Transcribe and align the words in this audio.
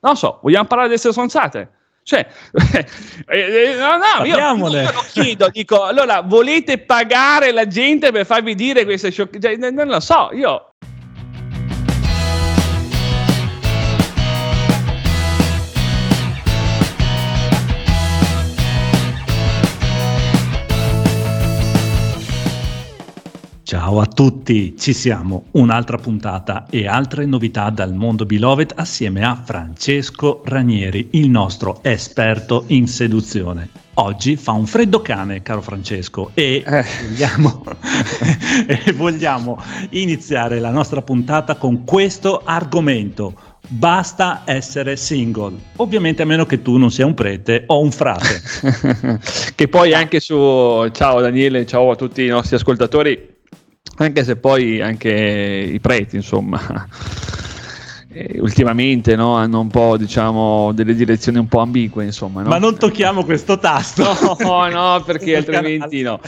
Non 0.00 0.16
so, 0.16 0.38
vogliamo 0.42 0.66
parlare 0.66 0.88
delle 0.88 1.00
stronzate? 1.00 1.70
Cioè, 2.02 2.26
eh, 3.28 3.38
eh, 3.38 3.76
no, 3.76 3.98
no, 3.98 4.24
io, 4.24 4.36
io 4.38 4.92
lo 4.92 5.04
chiedo, 5.12 5.48
dico, 5.50 5.84
allora 5.84 6.22
volete 6.22 6.78
pagare 6.78 7.52
la 7.52 7.66
gente 7.66 8.10
per 8.12 8.24
farvi 8.24 8.54
dire 8.54 8.84
queste 8.84 9.10
sciocchezze? 9.10 9.58
Cioè, 9.58 9.70
non 9.70 9.88
lo 9.88 10.00
so, 10.00 10.30
io 10.32 10.72
Ciao 23.68 24.00
a 24.00 24.06
tutti, 24.06 24.74
ci 24.78 24.94
siamo, 24.94 25.48
un'altra 25.50 25.98
puntata 25.98 26.64
e 26.70 26.86
altre 26.86 27.26
novità 27.26 27.68
dal 27.68 27.92
mondo 27.92 28.24
Beloved 28.24 28.72
assieme 28.74 29.22
a 29.26 29.38
Francesco 29.44 30.40
Ranieri, 30.42 31.08
il 31.10 31.28
nostro 31.28 31.80
esperto 31.82 32.64
in 32.68 32.88
seduzione. 32.88 33.68
Oggi 33.96 34.36
fa 34.36 34.52
un 34.52 34.64
freddo 34.64 35.02
cane, 35.02 35.42
caro 35.42 35.60
Francesco, 35.60 36.30
e, 36.32 36.64
eh. 36.66 36.84
vogliamo, 37.02 37.62
e 38.66 38.92
vogliamo 38.94 39.62
iniziare 39.90 40.60
la 40.60 40.70
nostra 40.70 41.02
puntata 41.02 41.56
con 41.56 41.84
questo 41.84 42.40
argomento. 42.46 43.34
Basta 43.68 44.44
essere 44.46 44.96
single, 44.96 45.58
ovviamente 45.76 46.22
a 46.22 46.24
meno 46.24 46.46
che 46.46 46.62
tu 46.62 46.78
non 46.78 46.90
sia 46.90 47.04
un 47.04 47.12
prete 47.12 47.64
o 47.66 47.80
un 47.80 47.90
frate. 47.90 48.40
che 49.54 49.68
poi 49.68 49.92
anche 49.92 50.20
su, 50.20 50.88
ciao 50.90 51.20
Daniele, 51.20 51.66
ciao 51.66 51.90
a 51.90 51.96
tutti 51.96 52.24
i 52.24 52.28
nostri 52.28 52.56
ascoltatori, 52.56 53.36
anche 53.98 54.24
se 54.24 54.36
poi 54.36 54.80
anche 54.80 55.10
i 55.10 55.80
preti, 55.80 56.16
insomma, 56.16 56.60
eh, 58.10 58.38
ultimamente 58.40 59.16
no, 59.16 59.36
hanno 59.36 59.60
un 59.60 59.68
po' 59.68 59.96
diciamo 59.96 60.72
delle 60.72 60.94
direzioni 60.94 61.38
un 61.38 61.48
po' 61.48 61.60
ambigue, 61.60 62.04
insomma. 62.04 62.42
No? 62.42 62.48
Ma 62.48 62.58
non 62.58 62.76
tocchiamo 62.76 63.24
questo 63.24 63.58
tasto. 63.58 64.06
No, 64.48 64.68
no, 64.68 65.02
perché 65.04 65.36
altrimenti 65.36 66.02
no. 66.02 66.20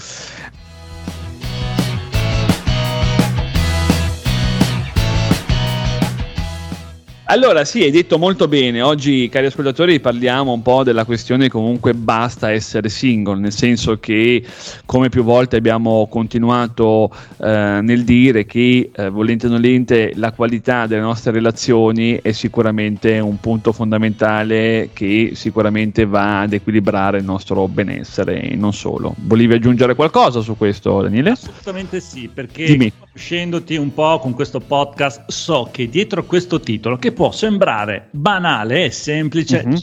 Allora, 7.31 7.65
sì, 7.65 7.85
hai 7.85 7.93
detto 7.93 8.19
molto 8.19 8.49
bene. 8.49 8.83
Oggi, 8.83 9.29
cari 9.29 9.47
ascoltatori, 9.47 10.01
parliamo 10.01 10.53
un 10.53 10.63
po' 10.63 10.83
della 10.83 11.05
questione 11.05 11.49
comunque 11.49 11.95
basta 11.95 12.51
essere 12.51 12.89
single, 12.89 13.39
nel 13.39 13.53
senso 13.53 14.01
che, 14.01 14.45
come 14.85 15.11
più 15.11 15.23
volte 15.23 15.55
abbiamo 15.55 16.09
continuato 16.11 17.09
eh, 17.41 17.79
nel 17.83 18.03
dire 18.03 18.47
che, 18.47 18.91
eh, 18.93 19.11
volente 19.11 19.47
o 19.47 19.51
nolente, 19.51 20.11
la 20.17 20.33
qualità 20.33 20.89
delle 20.89 21.03
nostre 21.03 21.31
relazioni 21.31 22.19
è 22.21 22.33
sicuramente 22.33 23.21
un 23.21 23.39
punto 23.39 23.71
fondamentale 23.71 24.91
che 24.93 25.31
sicuramente 25.35 26.07
va 26.07 26.41
ad 26.41 26.53
equilibrare 26.53 27.19
il 27.19 27.25
nostro 27.25 27.69
benessere 27.69 28.41
e 28.41 28.57
non 28.57 28.73
solo. 28.73 29.15
Volevi 29.19 29.55
aggiungere 29.55 29.95
qualcosa 29.95 30.41
su 30.41 30.57
questo, 30.57 31.03
Daniele? 31.03 31.31
Assolutamente 31.31 32.01
sì, 32.01 32.29
perché 32.29 32.65
Dimmi. 32.65 32.93
conoscendoti 32.93 33.77
un 33.77 33.95
po' 33.95 34.19
con 34.19 34.35
questo 34.35 34.59
podcast 34.59 35.31
so 35.31 35.69
che 35.71 35.89
dietro 35.89 36.25
questo 36.25 36.59
titolo, 36.59 36.97
che 36.97 37.19
può 37.21 37.33
sembrare 37.33 38.09
banale 38.13 38.87
e 38.87 38.91
semplice, 38.91 39.63
uh-huh. 39.67 39.79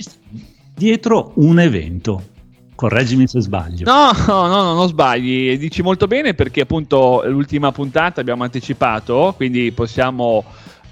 dietro 0.74 1.34
un 1.36 1.60
evento. 1.60 2.30
Correggimi 2.74 3.28
se 3.28 3.42
sbaglio. 3.42 3.86
No, 3.86 4.12
no, 4.26 4.48
no, 4.48 4.74
non 4.74 4.88
sbagli. 4.88 5.56
Dici 5.60 5.84
molto 5.84 6.08
bene 6.08 6.34
perché 6.34 6.62
appunto 6.62 7.22
l'ultima 7.28 7.72
puntata 7.72 8.22
abbiamo 8.22 8.44
anticipato, 8.44 9.36
quindi 9.36 9.72
possiamo 9.72 10.44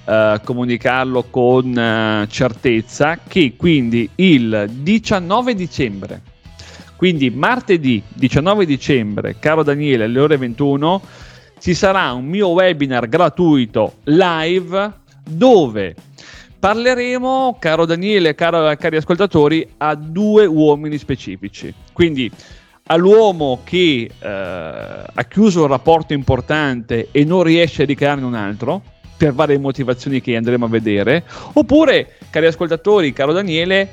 uh, 0.04 0.40
comunicarlo 0.44 1.24
con 1.32 1.66
uh, 1.76 2.28
certezza 2.28 3.18
che 3.28 3.56
quindi 3.58 4.08
il 4.14 4.70
19 4.72 5.56
dicembre, 5.56 6.22
quindi 6.96 7.32
martedì 7.32 8.04
19 8.08 8.68
dicembre, 8.68 9.38
caro 9.40 9.64
Daniele, 9.64 10.04
alle 10.04 10.20
ore 10.20 10.38
21, 10.38 11.02
ci 11.58 11.74
sarà 11.74 12.14
un 12.14 12.26
mio 12.26 12.50
webinar 12.50 13.10
gratuito 13.10 13.96
live 14.04 14.94
dove 15.28 15.96
parleremo, 16.66 17.58
caro 17.60 17.86
Daniele, 17.86 18.34
caro, 18.34 18.76
cari 18.76 18.96
ascoltatori, 18.96 19.74
a 19.78 19.94
due 19.94 20.48
uomini 20.48 20.98
specifici. 20.98 21.72
Quindi 21.94 22.32
all'uomo 22.88 23.62
che 23.64 24.10
eh, 24.10 24.28
ha 24.28 25.24
chiuso 25.30 25.62
un 25.62 25.68
rapporto 25.68 26.14
importante 26.14 27.10
e 27.12 27.24
non 27.24 27.44
riesce 27.44 27.84
a 27.84 27.86
ricrearne 27.86 28.26
un 28.26 28.34
altro, 28.34 28.82
per 29.16 29.34
varie 29.34 29.60
motivazioni 29.60 30.22
che 30.22 30.36
andremo 30.36 30.66
a 30.66 30.70
vedere, 30.70 31.24
oppure, 31.54 32.18
cari 32.32 32.48
ascoltatori, 32.48 33.14
caro 33.14 33.32
Daniele, 33.32 33.88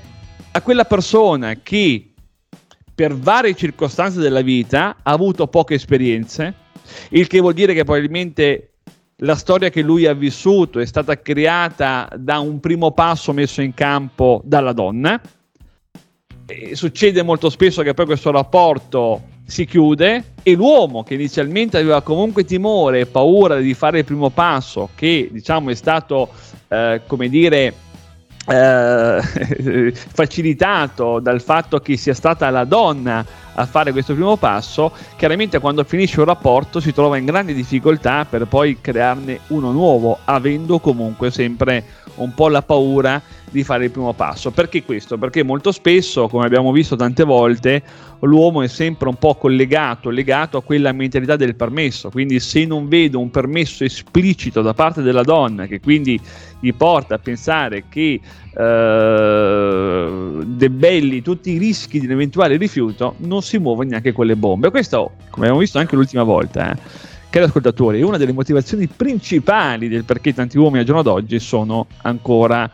a 0.52 0.62
quella 0.62 0.86
persona 0.86 1.56
che 1.62 2.14
per 2.94 3.14
varie 3.14 3.54
circostanze 3.54 4.18
della 4.18 4.40
vita 4.40 4.96
ha 5.02 5.12
avuto 5.12 5.46
poche 5.46 5.74
esperienze, 5.74 6.54
il 7.10 7.26
che 7.26 7.38
vuol 7.38 7.52
dire 7.52 7.74
che 7.74 7.84
probabilmente 7.84 8.71
la 9.22 9.36
storia 9.36 9.70
che 9.70 9.82
lui 9.82 10.06
ha 10.06 10.14
vissuto 10.14 10.80
è 10.80 10.86
stata 10.86 11.20
creata 11.20 12.08
da 12.16 12.38
un 12.38 12.60
primo 12.60 12.92
passo 12.92 13.32
messo 13.32 13.62
in 13.62 13.74
campo 13.74 14.42
dalla 14.44 14.72
donna. 14.72 15.20
E 16.46 16.74
succede 16.74 17.22
molto 17.22 17.48
spesso 17.48 17.82
che 17.82 17.94
poi 17.94 18.06
questo 18.06 18.30
rapporto 18.30 19.22
si 19.46 19.64
chiude 19.64 20.34
e 20.42 20.54
l'uomo 20.54 21.02
che 21.02 21.14
inizialmente 21.14 21.78
aveva 21.78 22.02
comunque 22.02 22.44
timore 22.44 23.00
e 23.00 23.06
paura 23.06 23.58
di 23.58 23.74
fare 23.74 24.00
il 24.00 24.04
primo 24.04 24.30
passo, 24.30 24.90
che 24.94 25.28
diciamo 25.30 25.70
è 25.70 25.74
stato, 25.74 26.30
eh, 26.68 27.02
come 27.06 27.28
dire, 27.28 27.74
eh, 28.48 29.22
facilitato 29.94 31.20
dal 31.20 31.40
fatto 31.40 31.78
che 31.78 31.96
sia 31.96 32.14
stata 32.14 32.50
la 32.50 32.64
donna 32.64 33.24
a 33.54 33.66
fare 33.66 33.92
questo 33.92 34.14
primo 34.14 34.36
passo, 34.36 34.92
chiaramente 35.16 35.58
quando 35.58 35.84
finisce 35.84 36.20
un 36.20 36.26
rapporto 36.26 36.80
si 36.80 36.92
trova 36.92 37.16
in 37.16 37.24
grande 37.24 37.54
difficoltà 37.54 38.24
per 38.24 38.46
poi 38.46 38.78
crearne 38.80 39.40
uno 39.48 39.72
nuovo, 39.72 40.18
avendo 40.24 40.78
comunque 40.78 41.30
sempre 41.30 41.84
un 42.16 42.34
po' 42.34 42.48
la 42.48 42.62
paura 42.62 43.20
di 43.50 43.62
fare 43.64 43.84
il 43.84 43.90
primo 43.90 44.12
passo. 44.12 44.50
Perché 44.50 44.82
questo? 44.82 45.18
Perché 45.18 45.42
molto 45.42 45.72
spesso, 45.72 46.28
come 46.28 46.46
abbiamo 46.46 46.72
visto 46.72 46.96
tante 46.96 47.24
volte, 47.24 47.82
l'uomo 48.20 48.62
è 48.62 48.68
sempre 48.68 49.08
un 49.08 49.16
po' 49.16 49.34
collegato, 49.34 50.10
legato 50.10 50.56
a 50.56 50.62
quella 50.62 50.92
mentalità 50.92 51.36
del 51.36 51.54
permesso. 51.54 52.10
Quindi 52.10 52.40
se 52.40 52.64
non 52.64 52.88
vedo 52.88 53.18
un 53.18 53.30
permesso 53.30 53.84
esplicito 53.84 54.62
da 54.62 54.74
parte 54.74 55.02
della 55.02 55.22
donna, 55.22 55.66
che 55.66 55.80
quindi 55.80 56.20
gli 56.60 56.72
porta 56.74 57.16
a 57.16 57.18
pensare 57.18 57.84
che 57.88 58.20
eh, 58.54 60.42
debelli 60.44 61.22
tutti 61.22 61.52
i 61.52 61.58
rischi 61.58 61.98
di 61.98 62.06
un 62.06 62.12
eventuale 62.12 62.56
rifiuto, 62.56 63.14
non 63.18 63.42
si 63.42 63.58
muove 63.58 63.84
neanche 63.84 64.12
con 64.12 64.26
le 64.26 64.36
bombe. 64.36 64.70
Questo, 64.70 65.12
come 65.30 65.46
abbiamo 65.46 65.60
visto 65.60 65.78
anche 65.78 65.96
l'ultima 65.96 66.22
volta, 66.22 66.72
eh, 66.72 66.76
cari 67.30 67.46
ascoltatori, 67.46 68.00
è 68.00 68.04
una 68.04 68.18
delle 68.18 68.32
motivazioni 68.32 68.86
principali 68.86 69.88
del 69.88 70.04
perché 70.04 70.34
tanti 70.34 70.58
uomini 70.58 70.80
al 70.80 70.84
giorno 70.84 71.02
d'oggi 71.02 71.38
sono 71.38 71.86
ancora 72.02 72.70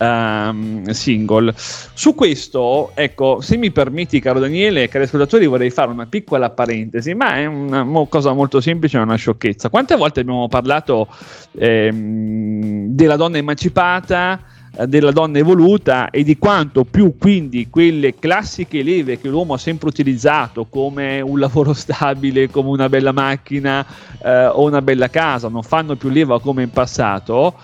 um, 0.00 0.88
single. 0.90 1.52
Su 1.56 2.14
questo, 2.14 2.90
ecco, 2.94 3.40
se 3.40 3.56
mi 3.56 3.70
permetti, 3.70 4.18
caro 4.20 4.40
Daniele, 4.40 4.88
cari 4.88 5.04
ascoltatori, 5.04 5.46
vorrei 5.46 5.70
fare 5.70 5.90
una 5.90 6.06
piccola 6.06 6.50
parentesi, 6.50 7.14
ma 7.14 7.36
è 7.36 7.46
una 7.46 7.86
cosa 8.08 8.32
molto 8.32 8.60
semplice, 8.60 8.98
è 8.98 9.02
una 9.02 9.16
sciocchezza. 9.16 9.68
Quante 9.68 9.94
volte 9.96 10.20
abbiamo 10.20 10.48
parlato 10.48 11.06
ehm, 11.52 12.86
della 12.88 13.16
donna 13.16 13.38
emancipata? 13.38 14.40
Eh, 14.76 14.86
della 14.86 15.10
donna 15.10 15.38
evoluta 15.38 16.10
e 16.10 16.22
di 16.22 16.38
quanto 16.38 16.84
più 16.84 17.16
quindi 17.18 17.68
quelle 17.68 18.14
classiche 18.14 18.84
leve 18.84 19.18
che 19.18 19.28
l'uomo 19.28 19.54
ha 19.54 19.58
sempre 19.58 19.88
utilizzato 19.88 20.66
come 20.66 21.20
un 21.20 21.40
lavoro 21.40 21.72
stabile, 21.74 22.48
come 22.50 22.68
una 22.68 22.88
bella 22.88 23.10
macchina 23.10 23.84
eh, 24.22 24.46
o 24.46 24.62
una 24.64 24.80
bella 24.80 25.10
casa, 25.10 25.48
non 25.48 25.64
fanno 25.64 25.96
più 25.96 26.08
leva 26.08 26.40
come 26.40 26.62
in 26.62 26.70
passato. 26.70 27.54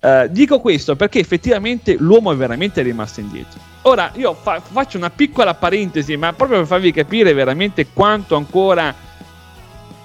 Eh, 0.00 0.28
dico 0.30 0.60
questo 0.60 0.96
perché 0.96 1.20
effettivamente 1.20 1.96
l'uomo 1.96 2.32
è 2.32 2.36
veramente 2.36 2.82
rimasto 2.82 3.20
indietro. 3.20 3.60
Ora 3.82 4.10
io 4.16 4.34
fa- 4.34 4.60
faccio 4.60 4.96
una 4.98 5.10
piccola 5.10 5.54
parentesi, 5.54 6.16
ma 6.16 6.32
proprio 6.32 6.58
per 6.58 6.66
farvi 6.66 6.92
capire 6.92 7.32
veramente 7.34 7.86
quanto 7.92 8.34
ancora 8.34 8.92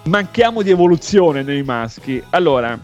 manchiamo 0.03 0.61
di 0.61 0.69
evoluzione 0.69 1.41
nei 1.41 1.63
maschi. 1.63 2.21
Allora, 2.29 2.79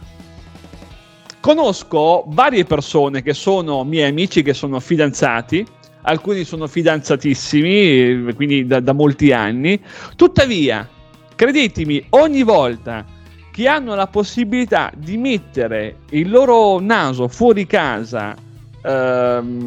Conosco 1.39 2.25
varie 2.27 2.65
persone 2.65 3.21
che 3.21 3.33
sono 3.33 3.85
miei 3.85 4.09
amici 4.09 4.41
che 4.41 4.53
sono 4.53 4.79
fidanzati, 4.81 5.65
alcuni 6.01 6.43
sono 6.43 6.67
fidanzatissimi, 6.67 8.33
quindi 8.33 8.67
da, 8.67 8.81
da 8.81 8.91
molti 8.93 9.31
anni. 9.31 9.79
Tuttavia, 10.15 10.87
credetemi, 11.35 12.05
ogni 12.09 12.43
volta 12.43 13.05
che 13.51 13.67
hanno 13.67 13.95
la 13.95 14.07
possibilità 14.07 14.91
di 14.95 15.17
mettere 15.17 15.99
il 16.11 16.29
loro 16.29 16.79
naso 16.79 17.27
fuori 17.29 17.65
casa, 17.65 18.35
ehm, 18.83 19.59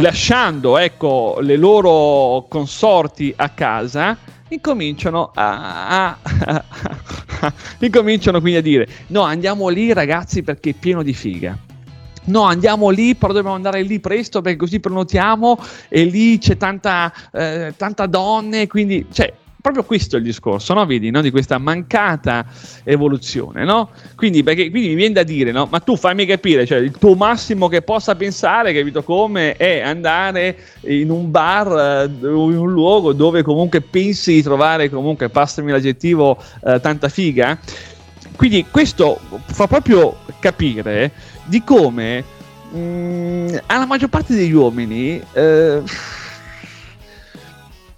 lasciando 0.00 0.78
ecco, 0.78 1.38
le 1.40 1.56
loro 1.56 2.46
consorti 2.48 3.32
a 3.36 3.48
casa, 3.50 4.16
incominciano 4.50 5.30
a, 5.34 6.08
a, 6.10 6.18
incominciano 7.80 8.40
quindi 8.40 8.58
a 8.58 8.62
dire 8.62 8.88
no 9.08 9.22
andiamo 9.22 9.68
lì 9.68 9.92
ragazzi 9.92 10.42
perché 10.42 10.70
è 10.70 10.74
pieno 10.74 11.02
di 11.02 11.14
figa. 11.14 11.58
No, 12.22 12.42
andiamo 12.42 12.90
lì, 12.90 13.14
però 13.14 13.32
dobbiamo 13.32 13.56
andare 13.56 13.82
lì 13.82 13.98
presto 13.98 14.42
perché 14.42 14.58
così 14.58 14.78
prenotiamo 14.78 15.58
e 15.88 16.04
lì 16.04 16.38
c'è 16.38 16.56
tanta, 16.56 17.12
eh, 17.32 17.72
tanta 17.76 18.06
donne, 18.06 18.66
quindi 18.66 19.06
cioè, 19.10 19.32
proprio 19.60 19.84
questo 19.84 20.16
è 20.16 20.18
il 20.18 20.24
discorso, 20.24 20.74
no? 20.74 20.84
Vedi, 20.86 21.10
no? 21.10 21.20
Di 21.20 21.30
questa 21.30 21.58
mancata 21.58 22.46
evoluzione, 22.84 23.64
no? 23.64 23.90
Quindi, 24.16 24.42
perché, 24.42 24.70
quindi 24.70 24.88
mi 24.88 24.94
viene 24.94 25.14
da 25.14 25.22
dire, 25.22 25.52
no? 25.52 25.68
Ma 25.70 25.80
tu 25.80 25.96
fammi 25.96 26.26
capire, 26.26 26.66
cioè 26.66 26.78
il 26.78 26.92
tuo 26.92 27.14
massimo 27.14 27.68
che 27.68 27.82
possa 27.82 28.14
pensare, 28.14 28.72
capito 28.72 29.02
come, 29.02 29.56
è 29.56 29.80
andare 29.80 30.56
in 30.82 31.10
un 31.10 31.30
bar 31.30 32.06
eh, 32.06 32.26
in 32.26 32.56
un 32.56 32.70
luogo 32.70 33.12
dove 33.12 33.42
comunque 33.42 33.80
pensi 33.80 34.34
di 34.34 34.42
trovare, 34.42 34.90
comunque, 34.90 35.28
passami 35.28 35.70
l'aggettivo, 35.70 36.36
eh, 36.64 36.80
tanta 36.80 37.08
figa. 37.08 37.58
Quindi 38.36 38.66
questo 38.70 39.18
fa 39.46 39.66
proprio 39.66 40.16
capire 40.38 41.12
di 41.44 41.62
come 41.62 42.24
mh, 42.70 42.78
mm, 42.78 43.48
alla 43.66 43.86
maggior 43.86 44.08
parte 44.08 44.34
degli 44.34 44.52
uomini... 44.52 45.20
Eh, 45.32 45.82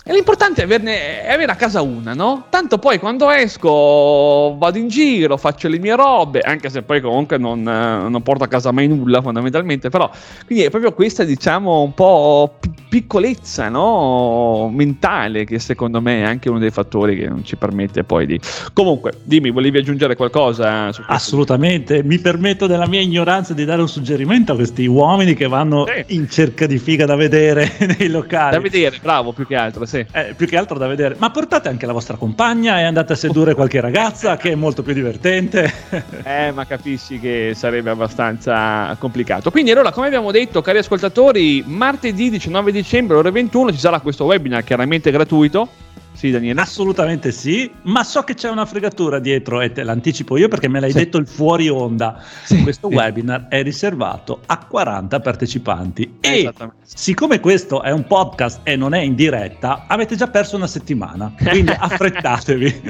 e 0.04 0.12
l'importante 0.12 0.62
è, 0.62 0.64
averne, 0.64 1.22
è 1.22 1.32
avere 1.32 1.52
a 1.52 1.54
casa 1.54 1.80
una, 1.80 2.12
no? 2.12 2.46
Tanto 2.48 2.78
poi 2.78 2.98
quando 2.98 3.30
esco 3.30 4.56
vado 4.58 4.76
in 4.76 4.88
giro, 4.88 5.36
faccio 5.36 5.68
le 5.68 5.78
mie 5.78 5.94
robe, 5.94 6.40
anche 6.40 6.70
se 6.70 6.82
poi 6.82 7.00
comunque 7.00 7.38
non, 7.38 7.62
non 7.62 8.22
porto 8.22 8.42
a 8.42 8.48
casa 8.48 8.72
mai 8.72 8.88
nulla 8.88 9.22
fondamentalmente, 9.22 9.90
però 9.90 10.10
quindi 10.44 10.64
è 10.64 10.70
proprio 10.70 10.92
questa 10.92 11.22
diciamo 11.22 11.82
un 11.82 11.94
po' 11.94 12.58
piccolezza 12.88 13.68
no? 13.68 14.70
mentale 14.74 15.44
che 15.44 15.58
secondo 15.58 16.00
me 16.00 16.20
è 16.20 16.24
anche 16.24 16.50
uno 16.50 16.58
dei 16.58 16.70
fattori 16.70 17.16
che 17.16 17.28
non 17.28 17.44
ci 17.44 17.56
permette 17.56 18.02
poi 18.02 18.26
di... 18.26 18.40
Comunque, 18.72 19.12
dimmi, 19.22 19.50
volevi 19.50 19.78
aggiungere 19.78 20.16
qualcosa? 20.16 20.90
Assolutamente, 21.06 22.02
mi 22.02 22.18
permetto 22.18 22.66
della 22.66 22.88
mia 22.88 23.00
ignoranza 23.00 23.54
di 23.54 23.64
dare 23.64 23.80
un 23.80 23.88
suggerimento 23.88 24.52
a 24.52 24.56
questi 24.56 24.84
uomini 24.86 25.34
che 25.34 25.46
vanno 25.46 25.86
sì. 25.86 26.14
in 26.14 26.28
cerca 26.28 26.66
di 26.66 26.78
figa 26.78 27.06
da 27.06 27.14
vedere 27.14 27.70
nei 27.98 28.08
locali. 28.08 28.56
Da 28.56 28.60
vedere, 28.60 28.98
bravo, 29.00 29.32
più 29.32 29.46
che 29.46 29.54
altro 29.54 29.86
sì. 29.92 30.06
Eh, 30.10 30.32
più 30.34 30.46
che 30.46 30.56
altro 30.56 30.78
da 30.78 30.86
vedere. 30.86 31.16
Ma 31.18 31.30
portate 31.30 31.68
anche 31.68 31.84
la 31.84 31.92
vostra 31.92 32.16
compagna 32.16 32.78
e 32.78 32.84
andate 32.84 33.12
a 33.12 33.16
sedurre 33.16 33.54
qualche 33.54 33.78
ragazza 33.80 34.38
che 34.38 34.52
è 34.52 34.54
molto 34.54 34.82
più 34.82 34.94
divertente. 34.94 35.70
eh, 36.24 36.50
ma 36.52 36.64
capisci 36.64 37.20
che 37.20 37.52
sarebbe 37.54 37.90
abbastanza 37.90 38.96
complicato. 38.98 39.50
Quindi 39.50 39.70
allora, 39.70 39.92
come 39.92 40.06
abbiamo 40.06 40.30
detto, 40.30 40.62
cari 40.62 40.78
ascoltatori, 40.78 41.62
martedì 41.66 42.30
19 42.30 42.72
dicembre, 42.72 43.18
ore 43.18 43.30
21, 43.30 43.72
ci 43.72 43.78
sarà 43.78 44.00
questo 44.00 44.24
webinar 44.24 44.64
chiaramente 44.64 45.10
gratuito 45.10 45.68
sì, 46.12 46.30
Daniele. 46.30 46.60
Assolutamente 46.60 47.32
sì, 47.32 47.70
ma 47.82 48.04
so 48.04 48.22
che 48.22 48.34
c'è 48.34 48.48
una 48.50 48.66
fregatura 48.66 49.18
dietro 49.18 49.60
e 49.60 49.72
te 49.72 49.82
l'anticipo 49.82 50.36
io 50.36 50.48
perché 50.48 50.68
me 50.68 50.80
l'hai 50.80 50.92
sì. 50.92 50.98
detto 50.98 51.18
il 51.18 51.26
fuori 51.26 51.68
onda. 51.68 52.22
Sì, 52.44 52.62
questo 52.62 52.88
sì. 52.88 52.94
webinar 52.94 53.48
è 53.48 53.62
riservato 53.62 54.40
a 54.46 54.58
40 54.58 55.20
partecipanti 55.20 56.18
e 56.20 56.52
siccome 56.82 57.40
questo 57.40 57.82
è 57.82 57.90
un 57.90 58.06
podcast 58.06 58.60
e 58.62 58.76
non 58.76 58.94
è 58.94 59.00
in 59.00 59.14
diretta, 59.14 59.84
avete 59.88 60.16
già 60.16 60.28
perso 60.28 60.56
una 60.56 60.66
settimana, 60.66 61.32
quindi 61.36 61.72
affrettatevi. 61.76 62.82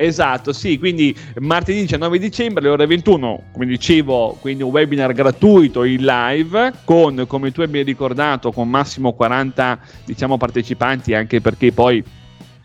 Esatto, 0.00 0.52
sì, 0.52 0.78
quindi 0.78 1.12
martedì 1.40 1.80
19 1.80 2.20
dicembre 2.20 2.62
alle 2.62 2.72
ore 2.72 2.86
21, 2.86 3.42
come 3.52 3.66
dicevo, 3.66 4.38
quindi 4.40 4.62
un 4.62 4.70
webinar 4.70 5.12
gratuito 5.12 5.82
in 5.82 6.04
live 6.04 6.72
con, 6.84 7.24
come 7.26 7.50
tu 7.50 7.62
hai 7.62 7.82
ricordato, 7.82 8.52
con 8.52 8.70
massimo 8.70 9.12
40 9.14 9.80
diciamo, 10.04 10.36
partecipanti, 10.36 11.14
anche 11.14 11.40
perché 11.40 11.72
poi 11.72 12.04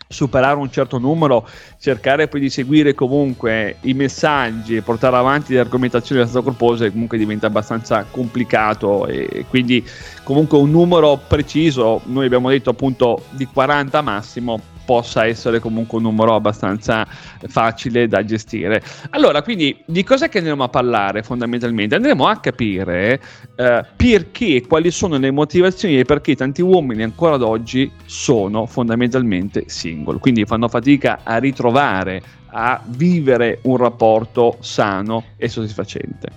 superare 0.06 0.60
un 0.60 0.70
certo 0.70 0.98
numero, 0.98 1.44
cercare 1.80 2.28
poi 2.28 2.38
di 2.38 2.50
seguire 2.50 2.94
comunque 2.94 3.78
i 3.80 3.94
messaggi 3.94 4.76
e 4.76 4.82
portare 4.82 5.16
avanti 5.16 5.54
le 5.54 5.58
argomentazioni 5.58 6.20
abbastanza 6.20 6.48
corpose 6.48 6.92
comunque 6.92 7.18
diventa 7.18 7.48
abbastanza 7.48 8.06
complicato 8.08 9.08
e 9.08 9.44
quindi 9.48 9.84
comunque 10.22 10.56
un 10.56 10.70
numero 10.70 11.20
preciso, 11.26 12.00
noi 12.04 12.26
abbiamo 12.26 12.48
detto 12.48 12.70
appunto 12.70 13.24
di 13.30 13.46
40 13.52 14.00
massimo, 14.02 14.60
possa 14.84 15.26
essere 15.26 15.60
comunque 15.60 15.98
un 15.98 16.04
numero 16.04 16.34
abbastanza 16.34 17.06
facile 17.46 18.08
da 18.08 18.24
gestire. 18.24 18.82
Allora, 19.10 19.42
quindi 19.42 19.82
di 19.86 20.02
cos'è 20.04 20.28
che 20.28 20.38
andremo 20.38 20.64
a 20.64 20.68
parlare 20.68 21.22
fondamentalmente? 21.22 21.94
Andremo 21.94 22.26
a 22.26 22.38
capire 22.38 23.20
eh, 23.56 23.84
perché, 23.96 24.66
quali 24.66 24.90
sono 24.90 25.18
le 25.18 25.30
motivazioni 25.30 25.98
e 25.98 26.04
perché 26.04 26.34
tanti 26.34 26.62
uomini 26.62 27.02
ancora 27.02 27.34
ad 27.34 27.42
oggi 27.42 27.90
sono 28.04 28.66
fondamentalmente 28.66 29.64
single, 29.66 30.18
quindi 30.18 30.44
fanno 30.44 30.68
fatica 30.68 31.20
a 31.22 31.38
ritrovare, 31.38 32.22
a 32.46 32.80
vivere 32.86 33.58
un 33.62 33.76
rapporto 33.76 34.56
sano 34.60 35.24
e 35.36 35.48
soddisfacente. 35.48 36.28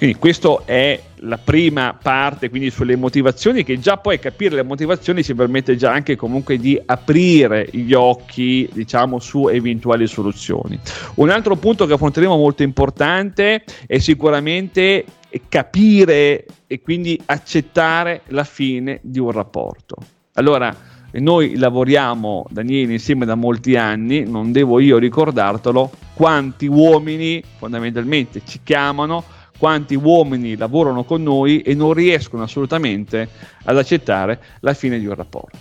Quindi 0.00 0.16
questa 0.18 0.62
è 0.64 0.98
la 1.16 1.36
prima 1.36 1.94
parte, 2.02 2.48
quindi 2.48 2.70
sulle 2.70 2.96
motivazioni, 2.96 3.64
che 3.64 3.78
già 3.78 3.98
poi 3.98 4.18
capire 4.18 4.54
le 4.54 4.62
motivazioni 4.62 5.22
ci 5.22 5.34
permette 5.34 5.76
già 5.76 5.92
anche 5.92 6.16
comunque 6.16 6.56
di 6.56 6.80
aprire 6.86 7.68
gli 7.70 7.92
occhi, 7.92 8.66
diciamo, 8.72 9.18
su 9.18 9.48
eventuali 9.48 10.06
soluzioni. 10.06 10.80
Un 11.16 11.28
altro 11.28 11.54
punto 11.56 11.84
che 11.84 11.92
affronteremo 11.92 12.34
molto 12.34 12.62
importante 12.62 13.62
è 13.86 13.98
sicuramente 13.98 15.04
capire 15.50 16.46
e 16.66 16.80
quindi 16.80 17.20
accettare 17.26 18.22
la 18.28 18.44
fine 18.44 19.00
di 19.02 19.18
un 19.18 19.32
rapporto. 19.32 19.96
Allora, 20.36 20.74
noi 21.12 21.58
lavoriamo, 21.58 22.46
Daniele, 22.48 22.92
insieme 22.92 23.26
da 23.26 23.34
molti 23.34 23.76
anni, 23.76 24.22
non 24.22 24.50
devo 24.50 24.80
io 24.80 24.96
ricordartelo, 24.96 25.90
quanti 26.14 26.66
uomini 26.68 27.42
fondamentalmente 27.58 28.40
ci 28.46 28.60
chiamano 28.64 29.24
quanti 29.60 29.94
uomini 29.94 30.56
lavorano 30.56 31.04
con 31.04 31.22
noi 31.22 31.60
e 31.60 31.74
non 31.74 31.92
riescono 31.92 32.42
assolutamente 32.42 33.28
ad 33.64 33.76
accettare 33.76 34.40
la 34.60 34.72
fine 34.72 34.98
di 34.98 35.04
un 35.06 35.14
rapporto. 35.14 35.58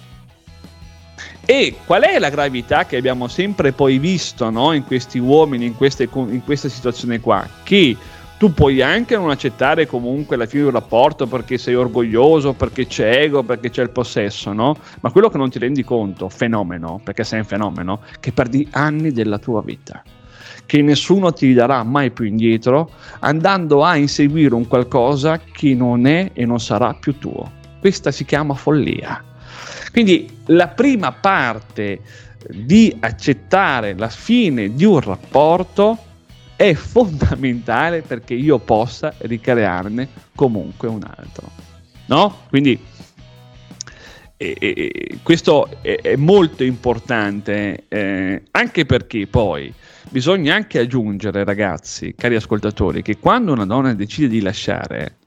E 1.46 1.76
qual 1.86 2.04
è 2.04 2.18
la 2.18 2.30
gravità 2.30 2.86
che 2.86 2.96
abbiamo 2.96 3.28
sempre 3.28 3.74
poi 3.74 3.98
visto 3.98 4.50
no? 4.50 4.72
in 4.72 4.86
questi 4.86 5.20
uomini, 5.20 5.66
in 5.66 5.76
queste, 5.76 6.08
in 6.14 6.42
questa 6.46 6.70
situazione 6.70 7.20
qua? 7.20 7.46
Che 7.64 7.98
tu 8.38 8.54
puoi 8.54 8.82
anche 8.82 9.18
non 9.18 9.32
accettare 9.32 9.86
comunque 9.86 10.38
la 10.38 10.46
fine 10.46 10.62
di 10.62 10.68
un 10.70 10.74
rapporto 10.76 11.28
perché 11.28 11.58
sei 11.58 11.76
orgoglioso, 11.76 12.54
perché 12.54 12.88
c'è 12.88 13.24
ego, 13.24 13.44
perché 13.44 13.70
c'è 13.70 13.82
il 13.82 13.90
possesso, 13.90 14.54
no? 14.54 14.78
Ma 15.02 15.12
quello 15.12 15.28
che 15.28 15.38
non 15.38 15.50
ti 15.50 15.60
rendi 15.60 15.84
conto, 15.84 16.30
fenomeno, 16.30 17.02
perché 17.04 17.26
sei 17.26 17.40
un 17.40 17.46
fenomeno, 17.46 18.00
che 18.22 18.32
perdi 18.32 18.66
anni 18.72 19.12
della 19.12 19.40
tua 19.40 19.62
vita 19.62 20.02
che 20.70 20.84
nessuno 20.84 21.34
ti 21.34 21.52
darà 21.56 21.82
mai 21.82 22.12
più 22.12 22.26
indietro, 22.26 22.92
andando 23.22 23.84
a 23.84 23.96
inseguire 23.96 24.54
un 24.54 24.68
qualcosa 24.68 25.40
che 25.40 25.74
non 25.74 26.06
è 26.06 26.30
e 26.32 26.46
non 26.46 26.60
sarà 26.60 26.94
più 26.94 27.18
tuo. 27.18 27.52
Questa 27.80 28.12
si 28.12 28.24
chiama 28.24 28.54
follia. 28.54 29.24
Quindi 29.92 30.30
la 30.46 30.68
prima 30.68 31.12
parte 31.12 32.02
di 32.50 32.96
accettare 33.00 33.96
la 33.98 34.10
fine 34.10 34.76
di 34.76 34.86
un 34.86 35.00
rapporto 35.00 35.98
è 36.56 36.76
fondamentale 36.76 38.04
perché 38.04 38.36
io 38.36 38.60
possa 38.60 39.12
ricrearne 39.18 40.08
comunque 40.36 40.88
un 40.88 41.02
altro. 41.04 41.50
No? 42.06 42.42
Quindi 42.48 42.80
e, 44.38 44.56
e, 44.60 45.18
questo 45.24 45.68
è, 45.82 45.98
è, 46.00 46.16
molto 46.16 46.64
importante 46.64 47.86
eh, 47.88 48.44
anche 48.52 48.86
perché 48.86 49.26
poi 49.26 49.74
bisogna 50.10 50.56
anche 50.56 50.80
aggiungere, 50.80 51.44
ragazzi, 51.44 52.14
cari 52.16 52.36
ascoltatori, 52.36 53.02
che 53.02 53.18
quando 53.18 53.54
una 53.54 53.66
donna 53.66 53.94
decide 53.94 54.28
di 54.28 54.42
lasciare, 54.42 55.18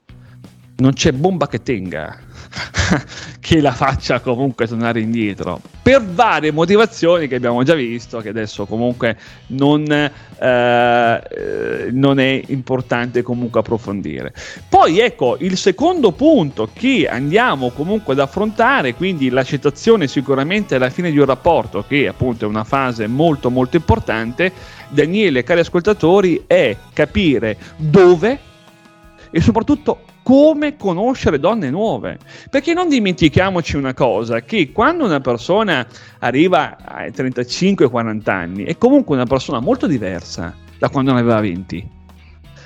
non 0.76 0.92
c'è 0.92 1.12
bomba 1.12 1.46
che 1.46 1.62
tenga 1.62 2.18
che 3.40 3.60
la 3.60 3.72
faccia 3.72 4.20
comunque 4.20 4.66
tornare 4.66 5.00
indietro 5.00 5.60
per 5.82 6.04
varie 6.04 6.52
motivazioni 6.52 7.26
che 7.26 7.34
abbiamo 7.34 7.62
già 7.64 7.74
visto 7.74 8.18
che 8.20 8.28
adesso 8.28 8.66
comunque 8.66 9.16
non, 9.48 9.90
eh, 9.90 10.10
eh, 10.38 11.88
non 11.90 12.20
è 12.20 12.40
importante 12.46 13.22
comunque 13.22 13.60
approfondire. 13.60 14.32
Poi 14.68 15.00
ecco 15.00 15.36
il 15.40 15.56
secondo 15.56 16.12
punto 16.12 16.68
che 16.72 17.08
andiamo 17.10 17.70
comunque 17.70 18.12
ad 18.12 18.20
affrontare 18.20 18.94
quindi 18.94 19.28
l'accettazione 19.28 20.06
sicuramente 20.06 20.76
alla 20.76 20.90
fine 20.90 21.10
di 21.10 21.18
un 21.18 21.26
rapporto 21.26 21.84
che 21.86 22.06
appunto 22.06 22.44
è 22.44 22.48
una 22.48 22.64
fase 22.64 23.06
molto 23.08 23.50
molto 23.50 23.76
importante 23.76 24.52
Daniele 24.88 25.42
cari 25.42 25.60
ascoltatori 25.60 26.44
è 26.46 26.76
capire 26.92 27.56
dove 27.76 28.38
e 29.30 29.40
soprattutto 29.40 30.10
come 30.22 30.76
conoscere 30.76 31.38
donne 31.38 31.70
nuove. 31.70 32.18
Perché 32.50 32.74
non 32.74 32.88
dimentichiamoci 32.88 33.76
una 33.76 33.94
cosa, 33.94 34.40
che 34.40 34.72
quando 34.72 35.04
una 35.04 35.20
persona 35.20 35.86
arriva 36.20 36.76
ai 36.84 37.10
35-40 37.10 38.30
anni 38.30 38.64
è 38.64 38.76
comunque 38.78 39.14
una 39.14 39.26
persona 39.26 39.60
molto 39.60 39.86
diversa 39.86 40.54
da 40.78 40.88
quando 40.88 41.12
ne 41.12 41.20
aveva 41.20 41.40
20 41.40 42.00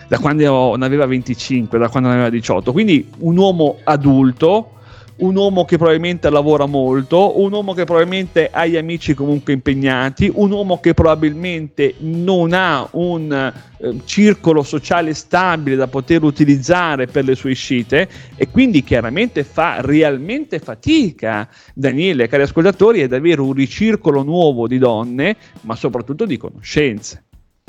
da 0.09 0.21
quando 0.21 0.77
ne 0.77 0.85
aveva 0.85 1.05
25, 1.05 1.79
da 1.79 1.89
quando 1.89 2.09
ne 2.09 2.15
aveva 2.15 2.31
18. 2.31 2.71
Quindi 2.71 3.11
un 3.19 3.37
uomo 3.37 3.79
adulto 3.83 4.76
un 5.19 5.35
uomo 5.37 5.65
che 5.65 5.77
probabilmente 5.77 6.29
lavora 6.29 6.67
molto, 6.67 7.41
un 7.41 7.53
uomo 7.53 7.73
che 7.73 7.85
probabilmente 7.85 8.51
ha 8.51 8.67
gli 8.67 8.77
amici 8.77 9.15
comunque 9.15 9.53
impegnati, 9.53 10.31
un 10.35 10.51
uomo 10.51 10.79
che 10.81 10.93
probabilmente 10.93 11.95
non 11.99 12.53
ha 12.53 12.87
un 12.93 13.33
eh, 13.33 14.01
circolo 14.05 14.63
sociale 14.63 15.15
stabile 15.15 15.77
da 15.77 15.87
poter 15.87 16.23
utilizzare 16.23 17.07
per 17.07 17.25
le 17.25 17.35
sue 17.35 17.53
uscite 17.53 18.09
e 18.37 18.49
quindi 18.49 18.83
chiaramente 18.83 19.45
fa 19.45 19.81
realmente 19.81 20.59
fatica, 20.59 21.49
Daniele, 21.73 22.29
cari 22.29 22.43
ascoltatori, 22.43 23.03
ad 23.03 23.13
avere 23.13 23.41
un 23.41 23.53
ricircolo 23.53 24.23
nuovo 24.23 24.67
di 24.67 24.79
donne, 24.79 25.37
ma 25.63 25.77
soprattutto 25.77 26.27
di 26.27 26.37
conoscenze. 26.37 27.25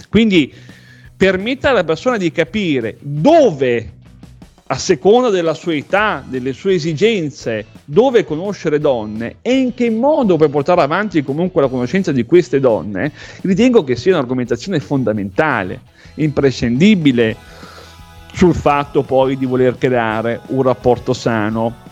Quindi 0.09 0.53
permetta 1.15 1.71
alla 1.71 1.83
persona 1.83 2.17
di 2.17 2.31
capire 2.31 2.97
dove 2.99 3.96
a 4.69 4.77
seconda 4.77 5.29
della 5.29 5.53
sua 5.53 5.75
età, 5.75 6.23
delle 6.27 6.51
sue 6.51 6.73
esigenze, 6.73 7.67
dove 7.85 8.25
conoscere 8.25 8.79
donne 8.79 9.37
e 9.41 9.55
in 9.57 9.73
che 9.73 9.89
modo 9.89 10.35
per 10.35 10.49
portare 10.49 10.81
avanti 10.81 11.23
comunque 11.23 11.61
la 11.61 11.69
conoscenza 11.69 12.11
di 12.11 12.25
queste 12.25 12.59
donne, 12.59 13.11
ritengo 13.43 13.83
che 13.83 13.95
sia 13.95 14.13
un'argomentazione 14.13 14.79
fondamentale, 14.79 15.81
imprescindibile 16.15 17.35
sul 18.33 18.53
fatto 18.53 19.03
poi 19.03 19.37
di 19.37 19.45
voler 19.45 19.77
creare 19.77 20.41
un 20.47 20.61
rapporto 20.63 21.13
sano 21.13 21.85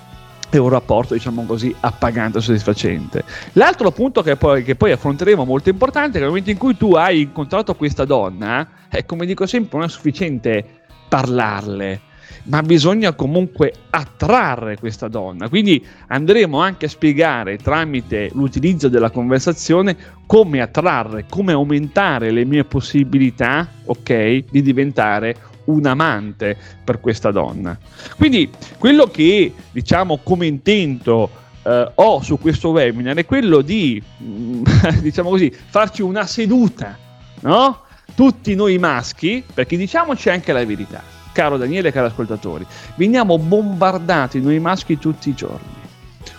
e 0.50 0.58
un 0.58 0.70
rapporto, 0.70 1.14
diciamo 1.14 1.46
così, 1.46 1.74
appagante 1.80 2.38
e 2.38 2.42
soddisfacente. 2.42 3.24
L'altro 3.54 3.92
punto 3.92 4.22
che 4.22 4.36
poi, 4.36 4.64
che 4.64 4.76
poi 4.76 4.92
affronteremo 4.92 5.46
molto 5.46 5.70
importante 5.70 6.10
è 6.10 6.12
che 6.14 6.20
nel 6.20 6.28
momento 6.28 6.50
in 6.50 6.58
cui 6.58 6.76
tu 6.78 6.94
hai 6.94 7.22
incontrato 7.22 7.74
questa 7.76 8.06
donna, 8.06 8.68
eh, 8.90 9.06
come 9.06 9.26
dico 9.26 9.46
sempre, 9.46 9.78
non 9.78 9.88
è 9.88 9.90
sufficiente 9.90 10.64
parlarle, 11.08 12.02
ma 12.46 12.62
bisogna 12.62 13.14
comunque 13.14 13.74
attrarre 13.90 14.78
questa 14.78 15.08
donna. 15.08 15.50
Quindi 15.50 15.84
andremo 16.08 16.60
anche 16.60 16.86
a 16.86 16.90
spiegare 16.90 17.58
tramite 17.58 18.30
l'utilizzo 18.34 18.90
della 18.90 19.10
conversazione 19.10 19.96
come 20.26 20.62
attrarre, 20.62 21.26
come 21.30 21.54
aumentare 21.54 22.32
le 22.32 22.46
mie 22.46 22.64
possibilità, 22.64 23.68
ok, 23.86 24.46
di 24.50 24.62
diventare 24.62 25.36
un 25.66 25.86
amante 25.86 26.58
per 26.84 27.00
questa 27.00 27.32
donna. 27.32 27.78
Quindi 28.18 28.50
quello 28.78 29.08
che 29.08 29.54
diciamo 29.72 30.20
come 30.22 30.46
intento 30.46 31.30
eh, 31.64 31.92
ho 31.96 32.22
su 32.22 32.38
questo 32.38 32.70
webinar 32.70 33.16
è 33.16 33.26
quello 33.26 33.62
di 33.62 34.02
diciamo 35.02 35.30
così, 35.30 35.52
farci 35.52 36.02
una 36.02 36.26
seduta, 36.26 36.98
no? 37.42 37.80
Tutti 38.14 38.56
noi 38.56 38.78
maschi, 38.78 39.44
perché 39.52 39.76
diciamoci 39.76 40.30
anche 40.30 40.54
la 40.54 40.64
verità 40.64 41.16
caro 41.36 41.58
Daniele 41.58 41.90
e 41.90 41.92
cari 41.92 42.08
ascoltatori, 42.08 42.66
veniamo 42.96 43.38
bombardati 43.38 44.40
noi 44.40 44.58
maschi 44.60 44.98
tutti 44.98 45.30
i 45.30 45.34
giorni, 45.34 45.68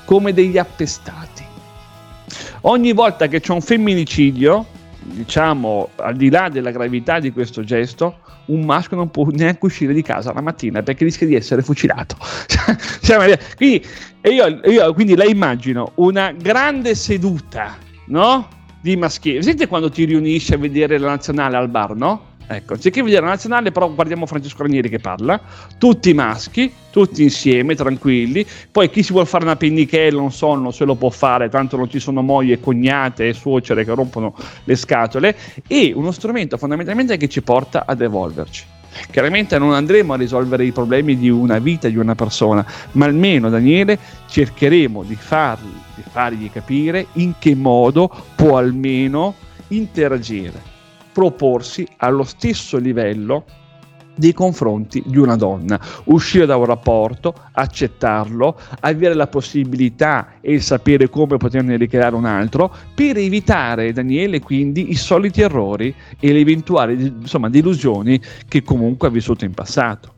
come 0.07 0.33
degli 0.33 0.57
appestati. 0.57 1.45
Ogni 2.63 2.93
volta 2.93 3.29
che 3.29 3.41
c'è 3.41 3.53
un 3.53 3.61
femminicidio, 3.61 4.65
diciamo 5.03 5.91
al 5.97 6.17
di 6.17 6.31
là 6.31 6.49
della 6.49 6.71
gravità 6.71 7.21
di 7.21 7.31
questo 7.31 7.63
gesto, 7.63 8.21
un 8.47 8.65
maschio 8.65 8.97
non 8.97 9.11
può 9.11 9.27
neanche 9.31 9.67
uscire 9.67 9.93
di 9.93 10.03
casa 10.03 10.33
la 10.33 10.41
mattina 10.41 10.83
perché 10.83 11.05
rischia 11.05 11.27
di 11.27 11.35
essere 11.35 11.63
fucilato. 11.63 12.17
Cioè, 13.07 13.39
quindi, 13.57 13.87
io, 14.23 14.61
io 14.65 14.93
quindi 14.93 15.15
la 15.15 15.25
immagino 15.25 15.93
una 15.97 16.33
grande 16.33 16.97
seduta, 16.97 17.77
no? 18.07 18.49
Di 18.81 18.97
maschili. 18.97 19.45
Senti 19.45 19.67
quando 19.67 19.91
ti 19.91 20.05
riunisci 20.05 20.55
a 20.55 20.59
vedere 20.59 20.99
la 20.99 21.11
nazionale 21.11 21.57
al 21.57 21.69
bar, 21.69 21.95
no? 21.95 22.35
Ecco, 22.49 22.75
anziché 22.75 23.03
vedere 23.03 23.23
la 23.23 23.31
nazionale, 23.31 23.73
però 23.73 23.91
guardiamo 23.91 24.25
Francesco 24.25 24.63
Ranieri 24.63 24.89
che 24.89 25.01
parla, 25.01 25.41
tutti 25.79 26.15
maschi, 26.15 26.73
tutti 26.91 27.25
insieme, 27.25 27.75
tranquilli. 27.75 28.47
Poi 28.71 28.89
chi 28.89 29.03
si 29.03 29.11
vuole 29.11 29.27
fare 29.27 29.43
una 29.43 29.57
pennichella, 29.57 30.21
un 30.21 30.31
sonno, 30.31 30.71
se 30.71 30.85
lo 30.85 30.95
può 30.95 31.11
fare, 31.11 31.49
tanto 31.49 31.77
non 31.77 31.91
ci 31.91 31.99
sono 31.99 32.23
mogli 32.23 32.59
cognate 32.61 33.29
e 33.29 33.33
suocere 33.33 33.85
che 33.85 33.93
rompono 33.93 34.35
le 34.63 34.77
scatole. 34.77 35.37
E 35.67 35.93
uno 35.95 36.13
strumento 36.13 36.57
fondamentalmente 36.57 37.17
che 37.17 37.29
ci 37.29 37.43
porta 37.43 37.85
ad 37.85 38.01
evolverci. 38.01 38.65
Chiaramente 39.11 39.59
non 39.59 39.75
andremo 39.75 40.13
a 40.13 40.17
risolvere 40.17 40.65
i 40.65 40.73
problemi 40.73 41.19
di 41.19 41.29
una 41.29 41.59
vita, 41.59 41.89
di 41.89 41.97
una 41.97 42.15
persona, 42.15 42.65
ma 42.93 43.07
almeno 43.07 43.51
Daniele 43.51 43.99
cercheremo 44.29 45.03
di, 45.03 45.17
fargli, 45.17 45.75
di 45.97 46.03
fargli 46.09 46.51
capire 46.51 47.09
in 47.15 47.35
che 47.39 47.55
modo 47.57 48.09
può 48.37 48.57
almeno 48.57 49.35
interagire 49.69 50.76
proporsi 51.17 51.89
allo 51.97 52.25
stesso 52.25 52.77
livello 52.77 53.47
nei 54.17 54.35
confronti 54.35 55.03
di 55.07 55.17
una 55.17 55.35
donna, 55.35 55.81
uscire 56.05 56.45
da 56.45 56.57
un 56.57 56.67
rapporto, 56.67 57.35
accettarlo, 57.53 58.61
avere 58.81 59.15
la 59.15 59.27
possibilità 59.27 60.35
e 60.43 60.53
il 60.53 60.61
sapere 60.61 61.09
come 61.09 61.39
poterne 61.39 61.79
ricreare 61.79 62.15
un 62.15 62.27
altro, 62.27 62.71
per 62.95 63.17
evitare, 63.17 63.95
Daniele, 63.95 64.41
quindi 64.41 64.91
i 64.91 64.95
soliti 64.95 65.41
errori 65.41 65.95
e 66.21 66.33
le 66.35 66.41
eventuali 66.41 67.07
insomma, 67.07 67.49
delusioni 67.49 68.21
che 68.47 68.63
comunque 68.63 69.09
ha 69.09 69.11
vissuto 69.11 69.47
in 69.47 69.55
passato. 69.55 70.13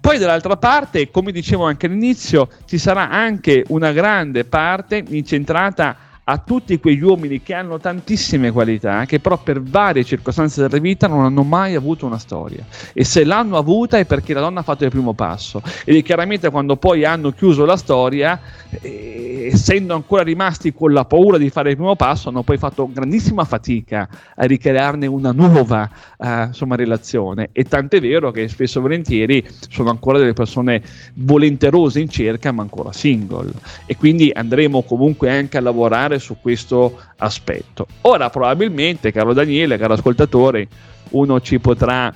Poi 0.00 0.18
dall'altra 0.18 0.56
parte, 0.56 1.12
come 1.12 1.30
dicevo 1.30 1.64
anche 1.64 1.86
all'inizio, 1.86 2.48
ci 2.64 2.76
sarà 2.76 3.08
anche 3.08 3.62
una 3.68 3.92
grande 3.92 4.44
parte 4.44 5.04
incentrata 5.10 5.96
a 6.24 6.38
tutti 6.38 6.78
quegli 6.78 7.02
uomini 7.02 7.42
che 7.42 7.52
hanno 7.52 7.78
tantissime 7.78 8.52
qualità, 8.52 9.04
che 9.06 9.18
però 9.18 9.38
per 9.38 9.60
varie 9.60 10.04
circostanze 10.04 10.60
della 10.62 10.80
vita 10.80 11.08
non 11.08 11.24
hanno 11.24 11.42
mai 11.42 11.74
avuto 11.74 12.06
una 12.06 12.18
storia. 12.18 12.64
E 12.92 13.02
se 13.04 13.24
l'hanno 13.24 13.56
avuta 13.56 13.98
è 13.98 14.04
perché 14.04 14.32
la 14.32 14.40
donna 14.40 14.60
ha 14.60 14.62
fatto 14.62 14.84
il 14.84 14.90
primo 14.90 15.14
passo. 15.14 15.60
E 15.84 16.00
chiaramente 16.02 16.50
quando 16.50 16.76
poi 16.76 17.04
hanno 17.04 17.32
chiuso 17.32 17.64
la 17.64 17.76
storia, 17.76 18.40
eh, 18.80 19.48
essendo 19.52 19.94
ancora 19.94 20.22
rimasti 20.22 20.72
con 20.72 20.92
la 20.92 21.04
paura 21.04 21.38
di 21.38 21.50
fare 21.50 21.70
il 21.70 21.76
primo 21.76 21.96
passo, 21.96 22.28
hanno 22.28 22.44
poi 22.44 22.56
fatto 22.56 22.88
grandissima 22.92 23.44
fatica 23.44 24.08
a 24.36 24.44
ricrearne 24.44 25.06
una 25.06 25.32
nuova 25.32 25.90
eh, 26.18 26.44
insomma, 26.44 26.76
relazione. 26.76 27.48
E 27.50 27.64
tant'è 27.64 28.00
vero 28.00 28.30
che 28.30 28.46
spesso 28.46 28.78
e 28.78 28.82
volentieri 28.82 29.44
sono 29.68 29.90
ancora 29.90 30.18
delle 30.18 30.34
persone 30.34 30.82
volenterose 31.14 31.98
in 31.98 32.08
cerca, 32.08 32.52
ma 32.52 32.62
ancora 32.62 32.92
single. 32.92 33.50
E 33.86 33.96
quindi 33.96 34.30
andremo 34.32 34.82
comunque 34.82 35.28
anche 35.30 35.56
a 35.56 35.60
lavorare 35.60 36.11
ragionare 36.12 36.18
su 36.18 36.36
questo 36.40 36.98
aspetto. 37.18 37.86
Ora, 38.02 38.30
probabilmente, 38.30 39.12
caro 39.12 39.32
Daniele, 39.32 39.78
caro 39.78 39.94
ascoltatore, 39.94 40.68
uno 41.10 41.40
ci 41.40 41.58
potrà 41.58 42.12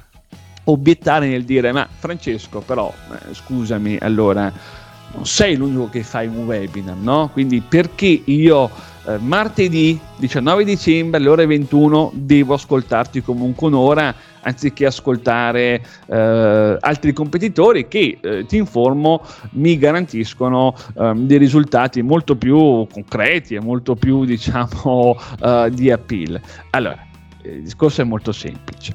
obiettare 0.65 1.29
nel 1.29 1.45
dire: 1.45 1.73
Ma 1.73 1.89
Francesco, 1.99 2.61
però, 2.61 2.93
eh, 3.13 3.35
scusami, 3.35 3.99
allora 4.01 4.53
non 5.15 5.25
sei 5.25 5.57
l'unico 5.57 5.89
che 5.89 6.03
fai 6.03 6.27
un 6.27 6.45
webinar, 6.45 6.97
no? 6.97 7.31
Quindi 7.33 7.61
perché 7.61 8.23
io 8.25 8.71
eh, 9.07 9.19
martedì 9.19 9.99
19 10.17 10.65
dicembre 10.65 11.19
alle 11.19 11.29
ore 11.29 11.47
21 11.47 12.11
devo 12.15 12.55
ascoltarti 12.55 13.23
comunque 13.23 13.69
un'ora 13.69 14.15
anziché 14.47 14.87
ascoltare 14.87 15.83
eh, 16.07 16.77
altri 16.81 17.13
competitori 17.13 17.89
che, 17.89 18.19
eh, 18.21 18.47
ti 18.47 18.57
informo, 18.57 19.25
mi 19.53 19.77
garantiscono 19.77 20.75
eh, 20.97 21.13
dei 21.17 21.39
risultati 21.39 22.03
molto 22.03 22.37
più 22.37 22.87
concreti 22.91 23.55
e 23.55 23.61
molto 23.61 23.97
più, 23.97 24.25
diciamo, 24.25 25.17
eh, 25.43 25.71
di 25.73 25.91
appeal. 25.91 26.41
Allora, 26.71 27.05
il 27.43 27.63
discorso 27.63 28.01
è 28.01 28.05
molto 28.05 28.33
semplice. 28.33 28.95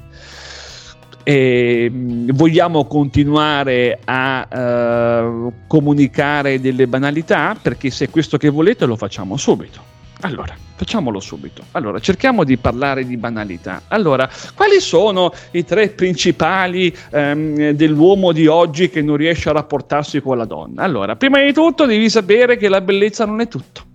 E 1.24 1.88
mm, 1.88 2.30
vogliamo 2.32 2.84
continuare 2.86 4.00
a 4.04 4.48
uh, 4.50 5.52
comunicare 5.68 6.60
delle 6.60 6.88
banalità 6.88 7.56
perché 7.60 7.90
se 7.90 8.06
è 8.06 8.10
questo 8.10 8.38
che 8.38 8.48
volete 8.48 8.86
lo 8.86 8.96
facciamo 8.96 9.36
subito 9.36 9.92
allora, 10.24 10.54
facciamolo 10.76 11.18
subito. 11.18 11.64
Allora, 11.72 11.98
cerchiamo 11.98 12.44
di 12.44 12.56
parlare 12.56 13.04
di 13.04 13.16
banalità. 13.16 13.82
Allora, 13.88 14.28
quali 14.54 14.80
sono 14.80 15.32
i 15.52 15.64
tre 15.64 15.88
principali 15.90 16.94
ehm, 17.10 17.70
dell'uomo 17.70 18.30
di 18.32 18.46
oggi 18.46 18.88
che 18.88 19.02
non 19.02 19.16
riesce 19.16 19.48
a 19.48 19.52
rapportarsi 19.52 20.20
con 20.20 20.36
la 20.36 20.44
donna? 20.44 20.82
Allora, 20.82 21.16
prima 21.16 21.42
di 21.42 21.52
tutto 21.52 21.86
devi 21.86 22.08
sapere 22.08 22.56
che 22.56 22.68
la 22.68 22.80
bellezza 22.80 23.24
non 23.24 23.40
è 23.40 23.48
tutto. 23.48 23.90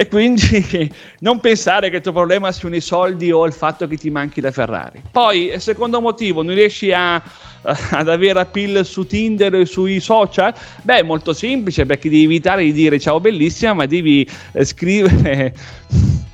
E 0.00 0.08
quindi 0.08 0.90
non 1.20 1.40
pensare 1.40 1.90
che 1.90 1.96
il 1.96 2.02
tuo 2.02 2.12
problema 2.12 2.50
siano 2.52 2.74
i 2.74 2.80
soldi 2.80 3.30
o 3.30 3.44
il 3.44 3.52
fatto 3.52 3.86
che 3.86 3.98
ti 3.98 4.08
manchi 4.08 4.40
la 4.40 4.50
Ferrari. 4.50 5.02
Poi, 5.12 5.52
secondo 5.58 6.00
motivo, 6.00 6.42
non 6.42 6.54
riesci 6.54 6.90
a 6.90 7.22
ad 7.62 8.08
avere 8.08 8.40
appeal 8.40 8.86
su 8.86 9.04
Tinder 9.04 9.54
e 9.54 9.66
sui 9.66 10.00
social? 10.00 10.54
Beh, 10.80 11.00
è 11.00 11.02
molto 11.02 11.34
semplice 11.34 11.84
perché 11.84 12.08
devi 12.08 12.24
evitare 12.24 12.64
di 12.64 12.72
dire 12.72 12.98
ciao 12.98 13.20
bellissima, 13.20 13.74
ma 13.74 13.84
devi 13.84 14.26
eh, 14.52 14.64
scrivere. 14.64 15.54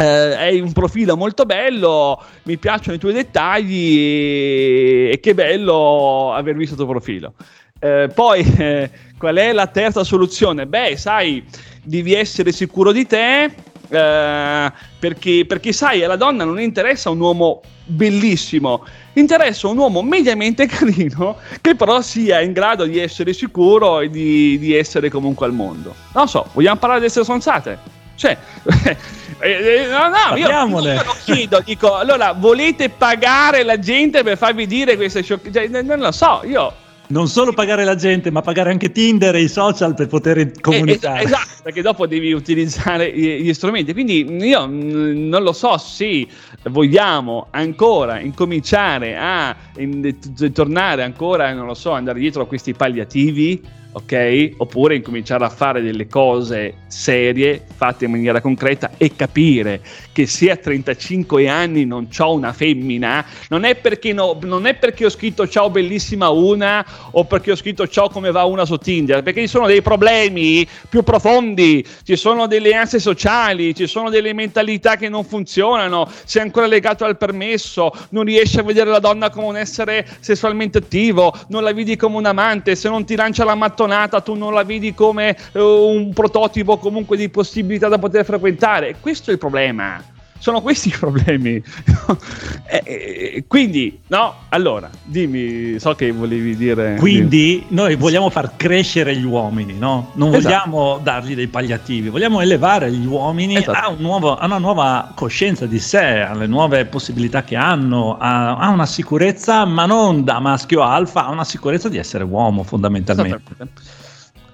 Eh, 0.00 0.06
hai 0.06 0.60
un 0.60 0.72
profilo 0.72 1.14
molto 1.14 1.44
bello, 1.44 2.18
mi 2.44 2.56
piacciono 2.56 2.96
i 2.96 2.98
tuoi 2.98 3.12
dettagli 3.12 5.10
e 5.12 5.18
che 5.20 5.34
bello 5.34 6.32
aver 6.32 6.56
visto 6.56 6.72
il 6.72 6.80
tuo 6.80 6.88
profilo. 6.88 7.34
Eh, 7.80 8.10
poi, 8.14 8.44
eh, 8.58 8.90
qual 9.18 9.36
è 9.36 9.52
la 9.52 9.66
terza 9.66 10.04
soluzione? 10.04 10.66
Beh, 10.66 10.96
sai, 10.96 11.44
devi 11.82 12.14
essere 12.14 12.52
sicuro 12.52 12.92
di 12.92 13.06
te, 13.06 13.50
Eh, 13.92 14.72
perché, 15.00 15.44
perché, 15.48 15.72
sai, 15.72 16.04
alla 16.04 16.14
donna 16.14 16.44
non 16.44 16.60
interessa 16.60 17.10
un 17.10 17.18
uomo 17.18 17.60
bellissimo, 17.86 18.84
interessa 19.14 19.66
un 19.66 19.78
uomo 19.78 20.00
mediamente 20.00 20.66
carino 20.70 21.38
che 21.60 21.74
però 21.74 22.00
sia 22.00 22.40
in 22.40 22.52
grado 22.52 22.84
di 22.84 23.00
essere 23.00 23.32
sicuro 23.32 23.98
e 23.98 24.08
di, 24.08 24.58
di 24.60 24.76
essere 24.76 25.10
comunque 25.10 25.46
al 25.46 25.52
mondo. 25.52 25.92
Non 26.14 26.28
so, 26.28 26.46
vogliamo 26.52 26.78
parlare 26.78 27.00
di 27.00 27.06
essere 27.06 27.24
stronzate? 27.24 27.78
Cioè, 28.14 28.36
eh, 29.40 29.50
eh, 29.50 29.86
no, 29.88 30.08
no, 30.08 30.36
io, 30.36 30.48
io, 30.48 31.02
lo 31.02 31.16
chiedo, 31.24 31.60
dico, 31.64 31.96
allora 31.96 32.32
volete 32.32 32.90
pagare 32.90 33.64
la 33.64 33.78
gente 33.78 34.22
per 34.22 34.36
farvi 34.36 34.66
dire 34.66 34.94
queste 34.94 35.22
sciocchezze? 35.22 35.68
Cioè, 35.68 35.82
non 35.82 35.98
lo 35.98 36.12
so, 36.12 36.42
io 36.44 36.72
non 37.10 37.28
solo 37.28 37.52
pagare 37.52 37.84
la 37.84 37.94
gente, 37.94 38.30
ma 38.30 38.40
pagare 38.40 38.70
anche 38.70 38.92
Tinder 38.92 39.34
e 39.34 39.42
i 39.42 39.48
social 39.48 39.94
per 39.94 40.06
poter 40.08 40.38
eh, 40.38 40.52
comunicare. 40.60 41.22
Eh, 41.22 41.24
esatto, 41.24 41.62
perché 41.62 41.82
dopo 41.82 42.06
devi 42.06 42.32
utilizzare 42.32 43.12
gli 43.12 43.52
strumenti. 43.52 43.92
Quindi 43.92 44.24
io 44.24 44.66
non 44.66 45.42
lo 45.42 45.52
so 45.52 45.76
se 45.78 46.26
vogliamo 46.64 47.48
ancora 47.50 48.20
incominciare 48.20 49.16
a 49.16 49.54
in, 49.76 50.16
tornare 50.52 51.02
ancora, 51.02 51.52
non 51.52 51.66
lo 51.66 51.74
so, 51.74 51.92
andare 51.92 52.18
dietro 52.18 52.42
a 52.42 52.46
questi 52.46 52.74
palliativi 52.74 53.78
ok? 53.92 54.52
Oppure 54.58 54.96
incominciare 54.96 55.44
a 55.44 55.48
fare 55.48 55.82
delle 55.82 56.06
cose 56.06 56.74
serie, 56.86 57.64
fatte 57.74 58.04
in 58.04 58.12
maniera 58.12 58.40
concreta 58.40 58.92
e 58.96 59.14
capire 59.16 59.82
che 60.20 60.26
se 60.26 60.50
a 60.50 60.56
35 60.56 61.48
anni 61.48 61.84
non 61.84 62.08
ho 62.18 62.32
una 62.34 62.52
femmina, 62.52 63.24
non 63.48 63.64
è, 63.64 63.74
perché 63.76 64.12
no, 64.12 64.38
non 64.42 64.66
è 64.66 64.74
perché 64.74 65.06
ho 65.06 65.08
scritto 65.08 65.48
ciao 65.48 65.70
bellissima 65.70 66.28
una 66.28 66.84
o 67.12 67.24
perché 67.24 67.52
ho 67.52 67.56
scritto 67.56 67.88
ciao 67.88 68.08
come 68.08 68.30
va 68.30 68.44
una 68.44 68.64
su 68.64 68.76
Tinder, 68.76 69.22
perché 69.22 69.40
ci 69.40 69.48
sono 69.48 69.66
dei 69.66 69.82
problemi 69.82 70.66
più 70.88 71.02
profondi, 71.02 71.84
ci 72.04 72.16
sono 72.16 72.46
delle 72.46 72.74
ansie 72.74 72.98
sociali, 72.98 73.74
ci 73.74 73.86
sono 73.86 74.10
delle 74.10 74.32
mentalità 74.32 74.96
che 74.96 75.08
non 75.08 75.24
funzionano, 75.24 76.08
sei 76.24 76.42
ancora 76.42 76.66
legato 76.66 77.04
al 77.04 77.16
permesso, 77.16 77.90
non 78.10 78.24
riesci 78.24 78.58
a 78.58 78.62
vedere 78.62 78.90
la 78.90 78.98
donna 78.98 79.30
come 79.30 79.46
un 79.46 79.56
essere 79.56 80.06
sessualmente 80.20 80.78
attivo, 80.78 81.34
non 81.48 81.62
la 81.62 81.72
vedi 81.72 81.96
come 81.96 82.16
un 82.16 82.26
amante, 82.26 82.74
se 82.74 82.88
non 82.88 83.04
ti 83.04 83.16
lancia 83.16 83.44
la 83.44 83.54
mattonata 83.54 83.78
mattonata 83.80 84.20
tu 84.20 84.34
non 84.34 84.52
la 84.52 84.64
vedi 84.64 84.92
come 84.92 85.36
uh, 85.52 85.60
un 85.60 86.12
prototipo 86.12 86.76
comunque 86.76 87.16
di 87.16 87.28
possibilità 87.28 87.88
da 87.88 87.98
poter 87.98 88.24
frequentare. 88.24 88.96
Questo 89.00 89.30
è 89.30 89.32
il 89.32 89.38
problema. 89.38 90.09
Sono 90.40 90.62
questi 90.62 90.88
i 90.88 90.94
problemi. 90.98 91.62
eh, 92.66 92.82
eh, 92.84 93.44
quindi, 93.46 94.00
no, 94.06 94.34
allora, 94.48 94.88
dimmi, 95.04 95.78
so 95.78 95.94
che 95.94 96.10
volevi 96.12 96.56
dire. 96.56 96.96
Quindi 96.98 97.66
noi 97.68 97.94
vogliamo 97.94 98.30
far 98.30 98.56
crescere 98.56 99.14
gli 99.14 99.24
uomini, 99.24 99.74
no? 99.78 100.12
Non 100.14 100.34
esatto. 100.34 100.42
vogliamo 100.42 101.00
dargli 101.02 101.34
dei 101.34 101.46
palliativi, 101.46 102.08
vogliamo 102.08 102.40
elevare 102.40 102.90
gli 102.90 103.04
uomini 103.04 103.56
esatto. 103.56 103.78
a, 103.78 103.90
un 103.90 103.98
nuovo, 104.00 104.34
a, 104.34 104.46
una 104.46 104.56
nuova 104.56 105.12
coscienza 105.14 105.66
di 105.66 105.78
sé, 105.78 106.22
alle 106.22 106.46
nuove 106.46 106.86
possibilità 106.86 107.44
che 107.44 107.56
hanno, 107.56 108.16
a, 108.18 108.56
a, 108.56 108.70
una 108.70 108.86
sicurezza, 108.86 109.66
ma 109.66 109.84
non 109.84 110.24
da 110.24 110.40
maschio 110.40 110.82
alfa, 110.82 111.26
a 111.26 111.30
una 111.30 111.44
sicurezza 111.44 111.90
di 111.90 111.98
essere 111.98 112.24
uomo 112.24 112.62
fondamentalmente. 112.62 113.42
Esattamente, 113.44 113.82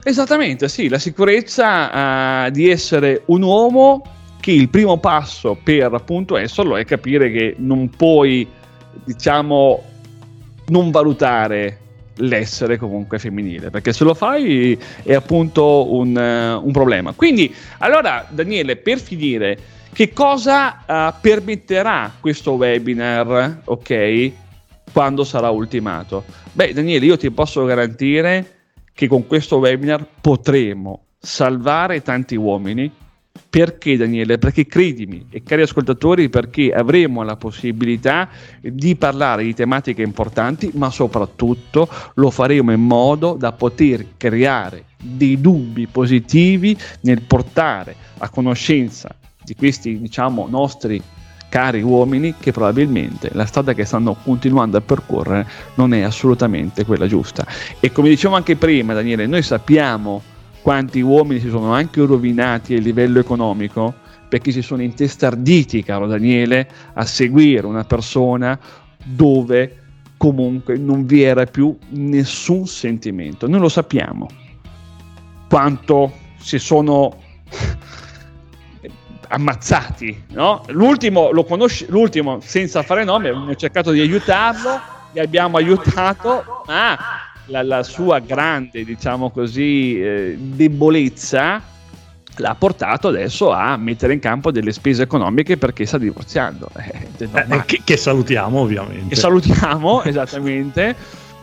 Esattamente 0.02 0.69
sì, 0.69 0.88
la 0.88 0.99
sicurezza 0.99 2.47
uh, 2.47 2.50
di 2.50 2.69
essere 2.71 3.23
un 3.26 3.43
uomo 3.43 4.02
che 4.47 4.53
il 4.53 4.69
primo 4.69 4.99
passo 4.99 5.59
per 5.61 5.93
appunto 5.93 6.37
esserlo 6.37 6.76
è 6.76 6.85
capire 6.85 7.33
che 7.33 7.57
non 7.59 7.91
puoi, 7.91 8.47
diciamo, 9.03 9.83
non 10.69 10.93
valutare 10.93 11.81
l'essere 12.19 12.79
comunque 12.79 13.19
femminile, 13.19 13.71
perché 13.71 13.93
se 13.93 14.05
lo 14.05 14.15
fai 14.15 14.79
è 15.03 15.15
appunto 15.15 15.93
un, 15.93 16.15
uh, 16.15 16.65
un 16.65 16.71
problema. 16.71 17.12
Quindi, 17.15 17.53
allora, 17.79 18.25
Daniele, 18.31 18.76
per 18.76 19.00
finire, 19.00 19.59
che 19.93 20.12
cosa 20.12 20.85
uh, 20.87 21.21
permetterà 21.21 22.12
questo 22.21 22.53
webinar, 22.53 23.62
ok, 23.65 24.31
quando 24.93 25.25
sarà 25.25 25.50
ultimato? 25.50 26.23
Beh, 26.53 26.73
Daniele, 26.73 27.05
io 27.05 27.17
ti 27.17 27.33
posso 27.33 27.65
garantire 27.65 28.59
che 28.93 29.09
con 29.09 29.26
questo 29.26 29.57
webinar 29.57 30.07
potremo 30.21 31.07
salvare 31.19 32.00
tanti 32.03 32.37
uomini 32.37 33.05
perché 33.49 33.97
Daniele? 33.97 34.38
Perché 34.38 34.66
credimi, 34.66 35.26
e 35.31 35.43
cari 35.43 35.62
ascoltatori, 35.62 36.28
perché 36.28 36.73
avremo 36.73 37.23
la 37.23 37.37
possibilità 37.37 38.28
di 38.61 38.97
parlare 38.97 39.45
di 39.45 39.55
tematiche 39.55 40.02
importanti, 40.02 40.71
ma 40.75 40.90
soprattutto 40.90 41.88
lo 42.14 42.31
faremo 42.31 42.73
in 42.73 42.83
modo 42.83 43.35
da 43.35 43.52
poter 43.52 44.07
creare 44.16 44.85
dei 45.00 45.40
dubbi 45.40 45.87
positivi 45.87 46.76
nel 47.02 47.23
portare 47.23 47.95
a 48.19 48.28
conoscenza 48.28 49.15
di 49.43 49.54
questi, 49.54 50.00
diciamo, 50.00 50.47
nostri 50.49 51.00
cari 51.49 51.80
uomini 51.80 52.34
che 52.39 52.52
probabilmente 52.52 53.30
la 53.32 53.47
strada 53.47 53.73
che 53.73 53.84
stanno 53.84 54.17
continuando 54.23 54.76
a 54.76 54.80
percorrere 54.80 55.47
non 55.76 55.95
è 55.95 56.02
assolutamente 56.02 56.84
quella 56.84 57.06
giusta. 57.06 57.47
E 57.78 57.93
come 57.93 58.08
dicevo 58.08 58.34
anche 58.34 58.56
prima, 58.56 58.95
Daniele, 58.95 59.26
noi 59.26 59.43
sappiamo 59.43 60.23
quanti 60.67 61.00
uomini 61.00 61.39
si 61.39 61.49
sono 61.49 61.73
anche 61.73 62.05
rovinati 62.05 62.75
a 62.75 62.81
livello 62.81 63.21
economico 63.21 63.95
perché 64.29 64.50
si 64.50 64.63
sono 64.63 64.83
intestarditi, 64.83 65.85
caro 65.85 66.09
Daniele, 66.09 66.69
a 66.95 67.05
seguire 67.05 67.69
una 67.69 67.85
persona 67.85 68.59
dove 69.05 69.83
comunque 70.17 70.76
non 70.76 71.07
vi 71.07 71.23
era 71.23 71.45
più 71.45 71.79
nessun 71.91 72.67
sentimento. 72.67 73.47
Noi 73.47 73.61
lo 73.61 73.69
sappiamo 73.69 74.26
quanto 75.49 76.13
si 76.39 76.59
sono 76.59 77.17
ammazzati, 79.29 80.25
no? 80.31 80.65
L'ultimo 80.71 81.31
lo 81.31 81.45
conosci, 81.45 81.87
l'ultimo 81.91 82.41
senza 82.41 82.83
fare 82.83 83.05
nome, 83.05 83.29
abbiamo 83.29 83.55
cercato 83.55 83.93
di 83.93 84.00
aiutarlo, 84.00 84.81
li 85.13 85.21
abbiamo 85.21 85.59
aiutato, 85.59 86.65
ma 86.67 86.99
la, 87.47 87.63
la 87.63 87.82
sua 87.82 88.19
grande, 88.19 88.85
diciamo 88.85 89.30
così, 89.30 90.00
eh, 90.00 90.37
debolezza 90.39 91.75
l'ha 92.39 92.54
portato 92.54 93.09
adesso 93.09 93.50
a 93.50 93.76
mettere 93.76 94.13
in 94.13 94.19
campo 94.19 94.50
delle 94.50 94.73
spese 94.73 95.02
economiche 95.02 95.56
perché 95.56 95.87
sta 95.87 95.99
divorziando. 95.99 96.69
Eh, 96.76 97.06
eh, 97.19 97.63
che, 97.65 97.80
che, 97.82 97.97
salutiamo 97.97 98.61
ovviamente. 98.61 99.09
Che 99.09 99.17
salutiamo, 99.17 100.02
esattamente. 100.04 100.95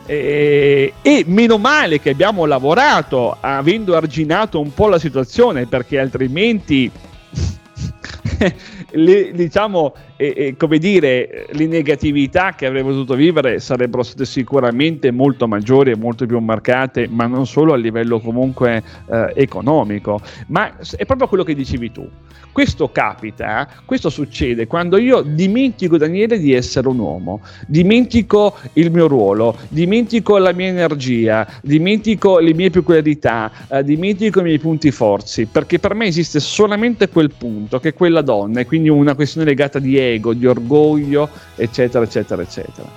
E, 0.06 0.92
e, 1.00 1.24
meno 1.26 1.56
male 1.56 1.98
che 1.98 2.10
abbiamo 2.10 2.44
lavorato 2.44 3.38
avendo 3.40 3.96
arginato 3.96 4.60
un 4.60 4.74
po' 4.74 4.88
la 4.88 4.98
situazione 4.98 5.66
perché 5.66 5.98
altrimenti 5.98 6.90
le, 8.90 9.32
diciamo, 9.32 9.94
eh, 10.16 10.34
eh, 10.36 10.56
come 10.56 10.78
dire, 10.78 11.46
le 11.50 11.66
negatività 11.66 12.54
che 12.54 12.66
avremmo 12.66 12.90
dovuto 12.90 13.14
vivere 13.14 13.60
sarebbero 13.60 14.02
state 14.02 14.24
sicuramente 14.24 15.10
molto 15.10 15.48
maggiori 15.48 15.90
e 15.90 15.96
molto 15.96 16.26
più 16.26 16.38
marcate, 16.38 17.08
ma 17.08 17.26
non 17.26 17.46
solo 17.46 17.72
a 17.72 17.76
livello 17.76 18.20
comunque 18.20 18.82
eh, 19.10 19.32
economico, 19.34 20.20
ma 20.48 20.76
è 20.96 21.04
proprio 21.04 21.28
quello 21.28 21.44
che 21.44 21.54
dicevi 21.54 21.90
tu. 21.92 22.08
Questo 22.52 22.92
capita, 22.92 23.68
questo 23.84 24.10
succede 24.10 24.68
quando 24.68 24.96
io 24.96 25.22
dimentico 25.22 25.98
Daniele 25.98 26.38
di 26.38 26.52
essere 26.52 26.86
un 26.86 27.00
uomo, 27.00 27.40
dimentico 27.66 28.56
il 28.74 28.92
mio 28.92 29.08
ruolo, 29.08 29.56
dimentico 29.70 30.38
la 30.38 30.52
mia 30.52 30.68
energia, 30.68 31.44
dimentico 31.62 32.38
le 32.38 32.54
mie 32.54 32.70
peculiarità, 32.70 33.50
eh, 33.68 33.82
dimentico 33.82 34.38
i 34.38 34.44
miei 34.44 34.60
punti 34.60 34.92
forzi, 34.92 35.46
perché 35.46 35.80
per 35.80 35.94
me 35.94 36.06
esiste 36.06 36.38
solamente 36.38 37.08
quel 37.08 37.32
punto 37.36 37.80
che 37.80 37.88
è 37.88 37.92
quella 37.94 38.22
donna, 38.22 38.60
e 38.60 38.66
quindi 38.66 38.88
una 38.88 39.16
questione 39.16 39.46
legata 39.46 39.80
di 39.80 39.98
ego, 40.12 40.34
di 40.34 40.46
orgoglio, 40.46 41.28
eccetera, 41.56 42.04
eccetera, 42.04 42.42
eccetera. 42.42 42.88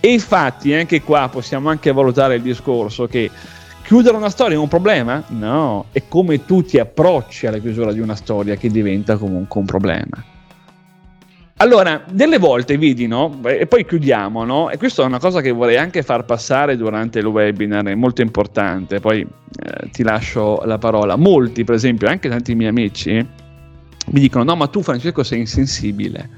E 0.00 0.12
infatti 0.12 0.74
anche 0.74 1.02
qua 1.02 1.28
possiamo 1.30 1.68
anche 1.68 1.92
valutare 1.92 2.36
il 2.36 2.42
discorso 2.42 3.06
che 3.06 3.30
Chiudere 3.86 4.16
una 4.16 4.30
storia 4.30 4.56
è 4.56 4.58
un 4.58 4.66
problema? 4.66 5.22
No, 5.28 5.86
è 5.92 6.02
come 6.08 6.44
tu 6.44 6.64
ti 6.64 6.76
approcci 6.76 7.46
alla 7.46 7.58
chiusura 7.58 7.92
di 7.92 8.00
una 8.00 8.16
storia 8.16 8.56
che 8.56 8.68
diventa 8.68 9.16
comunque 9.16 9.60
un 9.60 9.66
problema. 9.66 10.24
Allora, 11.58 12.02
delle 12.10 12.38
volte 12.38 12.78
vedi, 12.78 13.06
no? 13.06 13.38
E 13.44 13.68
poi 13.68 13.86
chiudiamo, 13.86 14.44
no? 14.44 14.70
E 14.70 14.76
questa 14.76 15.04
è 15.04 15.06
una 15.06 15.20
cosa 15.20 15.40
che 15.40 15.52
vorrei 15.52 15.76
anche 15.76 16.02
far 16.02 16.24
passare 16.24 16.76
durante 16.76 17.20
il 17.20 17.26
webinar, 17.26 17.84
è 17.84 17.94
molto 17.94 18.22
importante, 18.22 18.98
poi 18.98 19.20
eh, 19.20 19.88
ti 19.90 20.02
lascio 20.02 20.62
la 20.64 20.78
parola. 20.78 21.14
Molti, 21.14 21.62
per 21.62 21.76
esempio, 21.76 22.08
anche 22.08 22.28
tanti 22.28 22.56
miei 22.56 22.70
amici, 22.70 23.24
mi 24.06 24.20
dicono, 24.20 24.44
no, 24.44 24.56
ma 24.56 24.66
tu 24.68 24.82
Francesco 24.82 25.22
sei 25.22 25.40
insensibile 25.40 26.28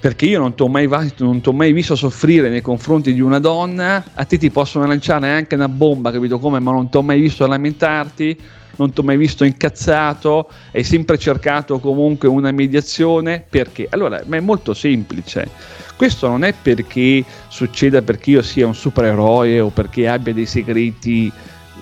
perché 0.00 0.26
io 0.26 0.38
non 0.38 0.54
ti 0.54 0.62
ho 0.62 0.68
mai, 0.68 0.86
mai, 0.86 1.72
visto 1.72 1.96
soffrire 1.96 2.48
nei 2.48 2.60
confronti 2.60 3.12
di 3.12 3.20
una 3.20 3.40
donna, 3.40 4.04
a 4.14 4.24
te 4.24 4.38
ti 4.38 4.50
possono 4.50 4.86
lanciare 4.86 5.28
anche 5.30 5.56
una 5.56 5.68
bomba, 5.68 6.12
capito 6.12 6.38
come, 6.38 6.60
ma 6.60 6.70
non 6.70 6.88
ti 6.88 6.96
ho 6.96 7.02
mai 7.02 7.20
visto 7.20 7.44
lamentarti, 7.46 8.40
non 8.76 8.92
ti 8.92 9.00
ho 9.00 9.02
mai 9.02 9.16
visto 9.16 9.42
incazzato, 9.44 10.48
hai 10.72 10.84
sempre 10.84 11.18
cercato 11.18 11.80
comunque 11.80 12.28
una 12.28 12.52
mediazione, 12.52 13.44
perché? 13.48 13.88
Allora, 13.90 14.22
ma 14.26 14.36
è 14.36 14.40
molto 14.40 14.72
semplice. 14.72 15.50
Questo 15.96 16.28
non 16.28 16.44
è 16.44 16.54
perché 16.54 17.24
succeda 17.48 18.00
perché 18.02 18.30
io 18.30 18.42
sia 18.42 18.68
un 18.68 18.74
supereroe 18.76 19.58
o 19.58 19.70
perché 19.70 20.06
abbia 20.06 20.32
dei 20.32 20.46
segreti 20.46 21.32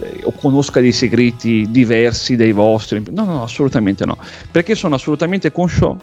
eh, 0.00 0.20
o 0.24 0.32
conosca 0.32 0.80
dei 0.80 0.92
segreti 0.92 1.66
diversi 1.70 2.36
dai 2.36 2.52
vostri. 2.52 3.02
No, 3.10 3.24
no, 3.24 3.42
assolutamente 3.42 4.04
no, 4.04 4.18
perché 4.50 4.74
sono 4.74 4.94
assolutamente 4.94 5.52
conscio 5.52 6.00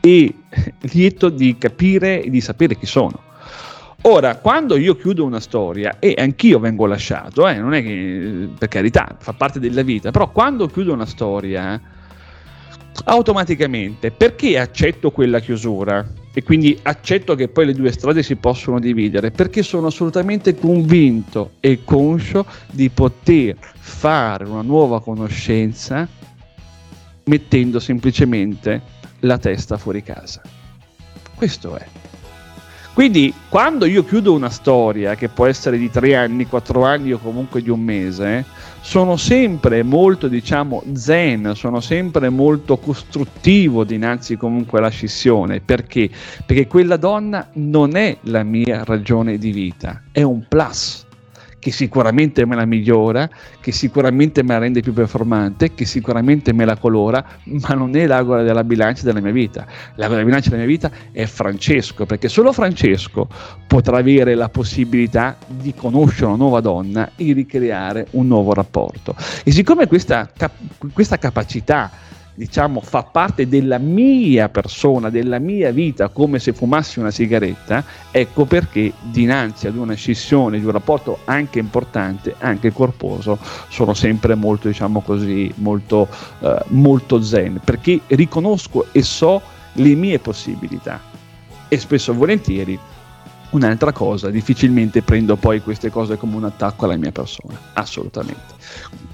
e 0.00 0.32
lieto 0.92 1.28
di 1.28 1.56
capire 1.58 2.22
e 2.22 2.30
di 2.30 2.40
sapere 2.40 2.76
chi 2.76 2.86
sono. 2.86 3.24
Ora, 4.02 4.36
quando 4.36 4.76
io 4.76 4.94
chiudo 4.94 5.24
una 5.24 5.40
storia, 5.40 5.98
e 5.98 6.14
anch'io 6.16 6.60
vengo 6.60 6.86
lasciato, 6.86 7.48
eh, 7.48 7.54
non 7.58 7.74
è 7.74 7.82
che 7.82 8.48
per 8.56 8.68
carità, 8.68 9.16
fa 9.18 9.32
parte 9.32 9.58
della 9.58 9.82
vita, 9.82 10.12
però 10.12 10.30
quando 10.30 10.68
chiudo 10.68 10.92
una 10.92 11.06
storia, 11.06 11.80
automaticamente 13.04 14.10
perché 14.10 14.58
accetto 14.58 15.10
quella 15.10 15.40
chiusura? 15.40 16.06
E 16.38 16.42
quindi 16.42 16.78
accetto 16.82 17.34
che 17.34 17.48
poi 17.48 17.64
le 17.64 17.72
due 17.72 17.90
strade 17.90 18.22
si 18.22 18.36
possono 18.36 18.78
dividere 18.78 19.30
perché 19.30 19.62
sono 19.62 19.86
assolutamente 19.86 20.54
convinto 20.54 21.52
e 21.60 21.82
conscio 21.82 22.44
di 22.70 22.90
poter 22.90 23.56
fare 23.58 24.44
una 24.44 24.60
nuova 24.60 25.00
conoscenza 25.00 26.06
mettendo 27.24 27.80
semplicemente 27.80 28.82
la 29.20 29.38
testa 29.38 29.78
fuori 29.78 30.02
casa. 30.02 30.42
Questo 31.34 31.74
è. 31.74 31.86
Quindi 32.92 33.32
quando 33.48 33.86
io 33.86 34.04
chiudo 34.04 34.34
una 34.34 34.50
storia, 34.50 35.14
che 35.14 35.30
può 35.30 35.46
essere 35.46 35.78
di 35.78 35.90
tre 35.90 36.16
anni, 36.16 36.44
quattro 36.44 36.84
anni 36.84 37.12
o 37.12 37.18
comunque 37.18 37.62
di 37.62 37.70
un 37.70 37.80
mese, 37.80 38.44
sono 38.86 39.16
sempre 39.16 39.82
molto, 39.82 40.28
diciamo, 40.28 40.84
zen, 40.92 41.54
sono 41.56 41.80
sempre 41.80 42.28
molto 42.28 42.76
costruttivo 42.76 43.82
dinanzi 43.82 44.36
comunque 44.36 44.78
alla 44.78 44.90
scissione. 44.90 45.60
Perché? 45.60 46.08
Perché 46.46 46.68
quella 46.68 46.96
donna 46.96 47.48
non 47.54 47.96
è 47.96 48.16
la 48.22 48.44
mia 48.44 48.84
ragione 48.84 49.38
di 49.38 49.50
vita, 49.50 50.02
è 50.12 50.22
un 50.22 50.46
plus 50.46 51.05
che 51.58 51.70
sicuramente 51.70 52.44
me 52.46 52.54
la 52.54 52.64
migliora, 52.64 53.28
che 53.60 53.72
sicuramente 53.72 54.42
me 54.42 54.54
la 54.54 54.58
rende 54.58 54.80
più 54.80 54.92
performante, 54.92 55.74
che 55.74 55.84
sicuramente 55.84 56.52
me 56.52 56.64
la 56.64 56.76
colora, 56.76 57.24
ma 57.44 57.74
non 57.74 57.96
è 57.96 58.06
l'agola 58.06 58.42
della 58.42 58.64
bilancia 58.64 59.02
della 59.04 59.20
mia 59.20 59.32
vita. 59.32 59.66
L'agola 59.94 60.16
della 60.16 60.24
bilancia 60.24 60.50
della 60.50 60.62
mia 60.62 60.70
vita 60.70 60.90
è 61.12 61.24
Francesco, 61.26 62.06
perché 62.06 62.28
solo 62.28 62.52
Francesco 62.52 63.28
potrà 63.66 63.98
avere 63.98 64.34
la 64.34 64.48
possibilità 64.48 65.36
di 65.46 65.74
conoscere 65.74 66.26
una 66.26 66.36
nuova 66.36 66.60
donna 66.60 67.10
e 67.16 67.32
ricreare 67.32 68.06
un 68.12 68.26
nuovo 68.26 68.52
rapporto. 68.52 69.14
E 69.42 69.50
siccome 69.50 69.86
questa, 69.86 70.30
questa 70.92 71.18
capacità 71.18 71.90
diciamo, 72.36 72.80
fa 72.80 73.02
parte 73.02 73.48
della 73.48 73.78
mia 73.78 74.48
persona, 74.48 75.10
della 75.10 75.38
mia 75.38 75.72
vita, 75.72 76.08
come 76.08 76.38
se 76.38 76.52
fumassi 76.52 77.00
una 77.00 77.10
sigaretta, 77.10 77.82
ecco 78.10 78.44
perché 78.44 78.92
dinanzi 79.00 79.66
ad 79.66 79.76
una 79.76 79.94
scissione 79.94 80.60
di 80.60 80.64
un 80.64 80.72
rapporto 80.72 81.20
anche 81.24 81.58
importante, 81.58 82.34
anche 82.38 82.72
corposo, 82.72 83.38
sono 83.68 83.94
sempre 83.94 84.34
molto, 84.34 84.68
diciamo 84.68 85.00
così, 85.00 85.50
molto, 85.56 86.08
eh, 86.40 86.62
molto 86.68 87.22
zen, 87.22 87.60
perché 87.64 88.00
riconosco 88.08 88.86
e 88.92 89.02
so 89.02 89.40
le 89.72 89.94
mie 89.94 90.18
possibilità 90.18 91.00
e 91.68 91.78
spesso 91.78 92.12
e 92.12 92.14
volentieri 92.14 92.78
un'altra 93.50 93.92
cosa, 93.92 94.28
difficilmente 94.30 95.02
prendo 95.02 95.36
poi 95.36 95.62
queste 95.62 95.90
cose 95.90 96.16
come 96.16 96.36
un 96.36 96.44
attacco 96.44 96.84
alla 96.84 96.96
mia 96.96 97.12
persona, 97.12 97.58
assolutamente. 97.72 98.54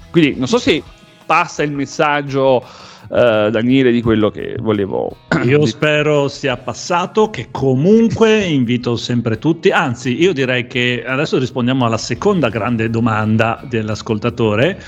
Quindi 0.09 0.37
non 0.37 0.47
so 0.47 0.57
se 0.57 0.83
passa 1.25 1.63
il 1.63 1.71
messaggio 1.71 2.63
uh, 3.09 3.49
Daniele 3.49 3.91
di 3.91 4.01
quello 4.01 4.29
che 4.29 4.55
volevo. 4.59 5.15
Io 5.43 5.65
spero 5.65 6.27
sia 6.27 6.57
passato, 6.57 7.29
che 7.29 7.47
comunque 7.51 8.43
invito 8.43 8.95
sempre 8.95 9.37
tutti, 9.37 9.69
anzi 9.69 10.21
io 10.21 10.31
direi 10.31 10.67
che 10.67 11.03
adesso 11.05 11.37
rispondiamo 11.37 11.85
alla 11.85 11.97
seconda 11.97 12.49
grande 12.49 12.89
domanda 12.89 13.61
dell'ascoltatore. 13.67 14.81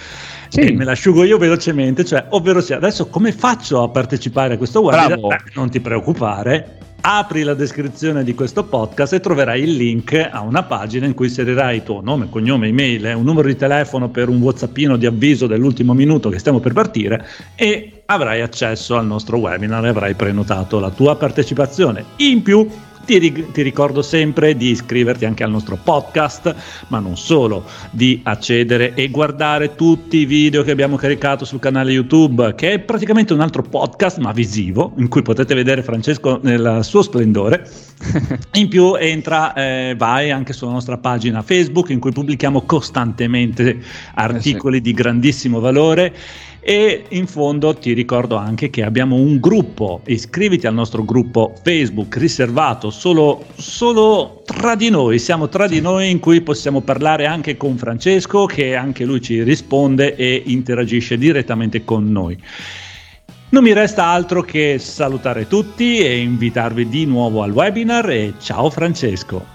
Sì. 0.48 0.62
E 0.62 0.72
me 0.72 0.86
l'asciugo 0.86 1.24
io 1.24 1.38
velocemente, 1.38 2.06
cioè, 2.06 2.28
ovvero 2.30 2.62
sia, 2.62 2.78
adesso 2.78 3.08
come 3.08 3.32
faccio 3.32 3.82
a 3.82 3.90
partecipare 3.90 4.54
a 4.54 4.58
questo 4.58 4.82
webinar? 4.82 5.20
Beh, 5.20 5.52
non 5.56 5.70
ti 5.70 5.82
preoccupare, 5.82 6.78
apri 7.08 7.44
la 7.44 7.54
descrizione 7.54 8.24
di 8.24 8.34
questo 8.34 8.64
podcast 8.64 9.14
e 9.14 9.20
troverai 9.20 9.62
il 9.62 9.76
link 9.76 10.14
a 10.32 10.42
una 10.42 10.64
pagina 10.64 11.06
in 11.06 11.14
cui 11.14 11.28
inserirai 11.28 11.84
tuo 11.84 12.02
nome, 12.02 12.30
cognome, 12.30 12.68
email, 12.68 13.14
un 13.16 13.24
numero 13.24 13.48
di 13.48 13.56
telefono 13.56 14.10
per 14.10 14.28
un 14.28 14.42
whatsappino 14.42 14.98
di 14.98 15.06
avviso 15.06 15.46
dell'ultimo 15.46 15.94
minuto 15.94 16.30
che 16.30 16.40
stiamo 16.40 16.60
per 16.60 16.74
partire 16.74 17.26
e 17.56 17.95
avrai 18.06 18.42
accesso 18.42 18.96
al 18.98 19.06
nostro 19.06 19.38
webinar 19.38 19.86
e 19.86 19.90
avrai 19.90 20.14
prenotato 20.14 20.80
la 20.80 20.92
tua 20.92 21.16
partecipazione. 21.16 22.06
In 22.18 22.44
più 22.44 22.68
ti, 23.06 23.52
ti, 23.52 23.62
ricordo 23.62 24.02
sempre 24.02 24.56
di 24.56 24.72
iscriverti 24.72 25.26
anche 25.26 25.44
al 25.44 25.52
nostro 25.52 25.78
podcast, 25.82 26.56
ma 26.88 27.00
non 27.00 27.18
solo, 27.18 27.64
di 27.92 28.20
accedere 28.24 28.96
e 28.96 29.10
guardare 29.10 29.76
tutti 29.76 30.18
i 30.18 30.26
video 30.26 30.64
che 30.64 30.72
abbiamo 30.72 30.96
caricato 30.96 31.46
sul 31.46 31.60
canale 31.60 31.92
YouTube, 31.92 32.56
che 32.56 32.74
è 32.74 32.80
praticamente 32.80 33.34
un 33.34 33.42
altro 33.42 33.62
podcast, 33.62 34.18
ma 34.18 34.32
visivo, 34.32 34.94
in 34.98 35.08
cui 35.08 35.22
potete 35.22 35.54
vedere 35.54 35.84
Francesco 35.84 36.40
nel 36.42 36.80
suo 36.82 37.04
splendore. 37.04 37.70
in 38.54 38.68
più 38.68 38.96
entra, 38.96 39.54
eh, 39.54 39.94
vai 39.96 40.32
anche 40.32 40.54
sulla 40.54 40.72
nostra 40.72 40.98
pagina 40.98 41.44
Facebook, 41.44 41.90
in 41.90 42.00
cui 42.00 42.12
pubblichiamo 42.12 42.64
costantemente 42.64 43.80
articoli 44.16 44.78
eh 44.78 44.84
sì. 44.84 44.84
di 44.84 44.94
grandissimo 44.94 45.60
valore 45.60 46.16
e 46.68 47.04
in 47.10 47.28
fondo 47.28 47.76
ti 47.76 47.94
ricordo 47.94 48.38
anche 48.38 48.72
che 48.72 48.82
abbiamo 48.82 49.18
un 49.18 49.40
gruppo, 49.40 50.02
iscriviti 50.08 50.66
al 50.66 50.74
nostro 50.74 51.06
gruppo 51.06 51.54
Facebook 51.62 52.18
riservato 52.18 52.90
solo, 52.90 53.46
solo 53.56 54.42
tra 54.44 54.74
di 54.74 54.90
noi, 54.90 55.20
siamo 55.20 55.48
tra 55.48 55.68
di 55.68 55.80
noi 55.80 56.10
in 56.10 56.18
cui 56.18 56.42
possiamo 56.42 56.82
parlare 56.82 57.28
anche 57.28 57.56
con 57.56 57.78
Francesco 57.78 58.48
che 58.48 58.76
anche 58.76 59.06
lui 59.06 59.22
ci 59.22 59.44
risponde 59.44 60.16
e 60.16 60.42
interagisce 60.48 61.20
direttamente 61.20 61.86
con 61.86 62.12
noi. 62.12 62.36
Non 63.50 63.62
mi 63.62 63.72
resta 63.72 64.06
altro 64.06 64.42
che 64.42 64.80
salutare 64.80 65.48
tutti 65.48 66.00
e 66.00 66.18
invitarvi 66.18 66.90
di 66.90 67.06
nuovo 67.06 67.44
al 67.44 67.52
webinar 67.52 68.10
e 68.10 68.34
ciao 68.40 68.72
Francesco. 68.72 69.55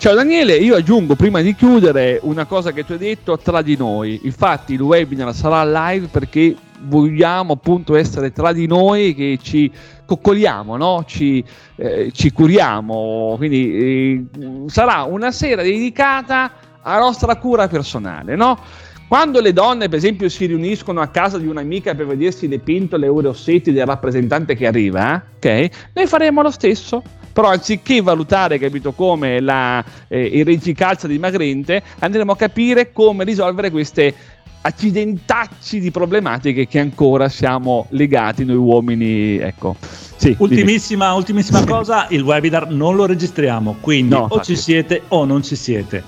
Ciao 0.00 0.14
Daniele, 0.14 0.56
io 0.56 0.76
aggiungo 0.76 1.14
prima 1.14 1.42
di 1.42 1.54
chiudere 1.54 2.20
una 2.22 2.46
cosa 2.46 2.72
che 2.72 2.86
tu 2.86 2.92
hai 2.92 2.98
detto 2.98 3.36
tra 3.36 3.60
di 3.60 3.76
noi. 3.76 4.20
Infatti 4.22 4.72
il 4.72 4.80
webinar 4.80 5.34
sarà 5.34 5.62
live 5.90 6.06
perché 6.06 6.56
vogliamo 6.84 7.52
appunto 7.52 7.94
essere 7.94 8.32
tra 8.32 8.54
di 8.54 8.66
noi 8.66 9.14
che 9.14 9.38
ci 9.42 9.70
coccoliamo, 10.06 10.78
no? 10.78 11.04
ci, 11.06 11.44
eh, 11.76 12.10
ci, 12.14 12.32
curiamo. 12.32 13.34
Quindi 13.36 13.74
eh, 13.74 14.24
sarà 14.68 15.02
una 15.02 15.30
sera 15.32 15.60
dedicata 15.60 16.50
alla 16.80 17.00
nostra 17.00 17.36
cura 17.36 17.68
personale, 17.68 18.36
no? 18.36 18.58
Quando 19.06 19.42
le 19.42 19.52
donne, 19.52 19.88
per 19.88 19.98
esempio, 19.98 20.30
si 20.30 20.46
riuniscono 20.46 21.02
a 21.02 21.08
casa 21.08 21.36
di 21.36 21.46
un'amica 21.46 21.94
per 21.94 22.06
vedersi 22.06 22.48
le 22.48 22.58
pintole 22.58 23.06
o 23.06 23.20
i 23.20 23.24
rossetti 23.24 23.70
del 23.70 23.84
rappresentante 23.84 24.56
che 24.56 24.66
arriva, 24.66 25.22
eh, 25.40 25.66
ok? 25.66 25.90
Noi 25.92 26.06
faremo 26.06 26.40
lo 26.40 26.50
stesso 26.50 27.02
però 27.40 27.52
anziché 27.52 28.02
valutare, 28.02 28.58
capito, 28.58 28.92
come 28.92 29.40
la, 29.40 29.82
eh, 30.08 30.22
il 30.22 30.44
reggicalza 30.44 31.06
dimagrente, 31.06 31.82
andremo 32.00 32.32
a 32.32 32.36
capire 32.36 32.92
come 32.92 33.24
risolvere 33.24 33.70
queste 33.70 34.14
accidentacci 34.62 35.80
di 35.80 35.90
problematiche 35.90 36.66
che 36.66 36.78
ancora 36.78 37.30
siamo 37.30 37.86
legati 37.90 38.44
noi 38.44 38.56
uomini, 38.56 39.38
ecco. 39.38 39.74
Sì, 40.16 40.36
ultimissima, 40.38 41.14
ultimissima 41.14 41.64
cosa, 41.64 42.06
il 42.10 42.20
webinar 42.20 42.68
non 42.68 42.94
lo 42.94 43.06
registriamo, 43.06 43.76
quindi 43.80 44.14
no, 44.14 44.26
o 44.28 44.42
ci 44.42 44.54
siete 44.54 45.04
o 45.08 45.24
non 45.24 45.42
ci 45.42 45.56
siete. 45.56 46.04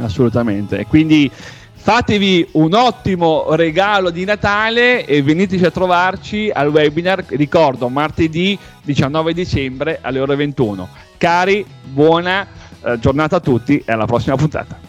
Assolutamente, 0.00 0.86
quindi 0.86 1.30
Fatevi 1.88 2.46
un 2.52 2.74
ottimo 2.74 3.54
regalo 3.54 4.10
di 4.10 4.26
Natale 4.26 5.06
e 5.06 5.22
veniteci 5.22 5.64
a 5.64 5.70
trovarci 5.70 6.50
al 6.52 6.68
webinar, 6.68 7.24
ricordo, 7.28 7.88
martedì 7.88 8.58
19 8.82 9.32
dicembre 9.32 9.98
alle 10.02 10.20
ore 10.20 10.36
21. 10.36 10.86
Cari, 11.16 11.64
buona 11.84 12.46
eh, 12.82 12.98
giornata 12.98 13.36
a 13.36 13.40
tutti 13.40 13.82
e 13.86 13.90
alla 13.90 14.04
prossima 14.04 14.36
puntata. 14.36 14.87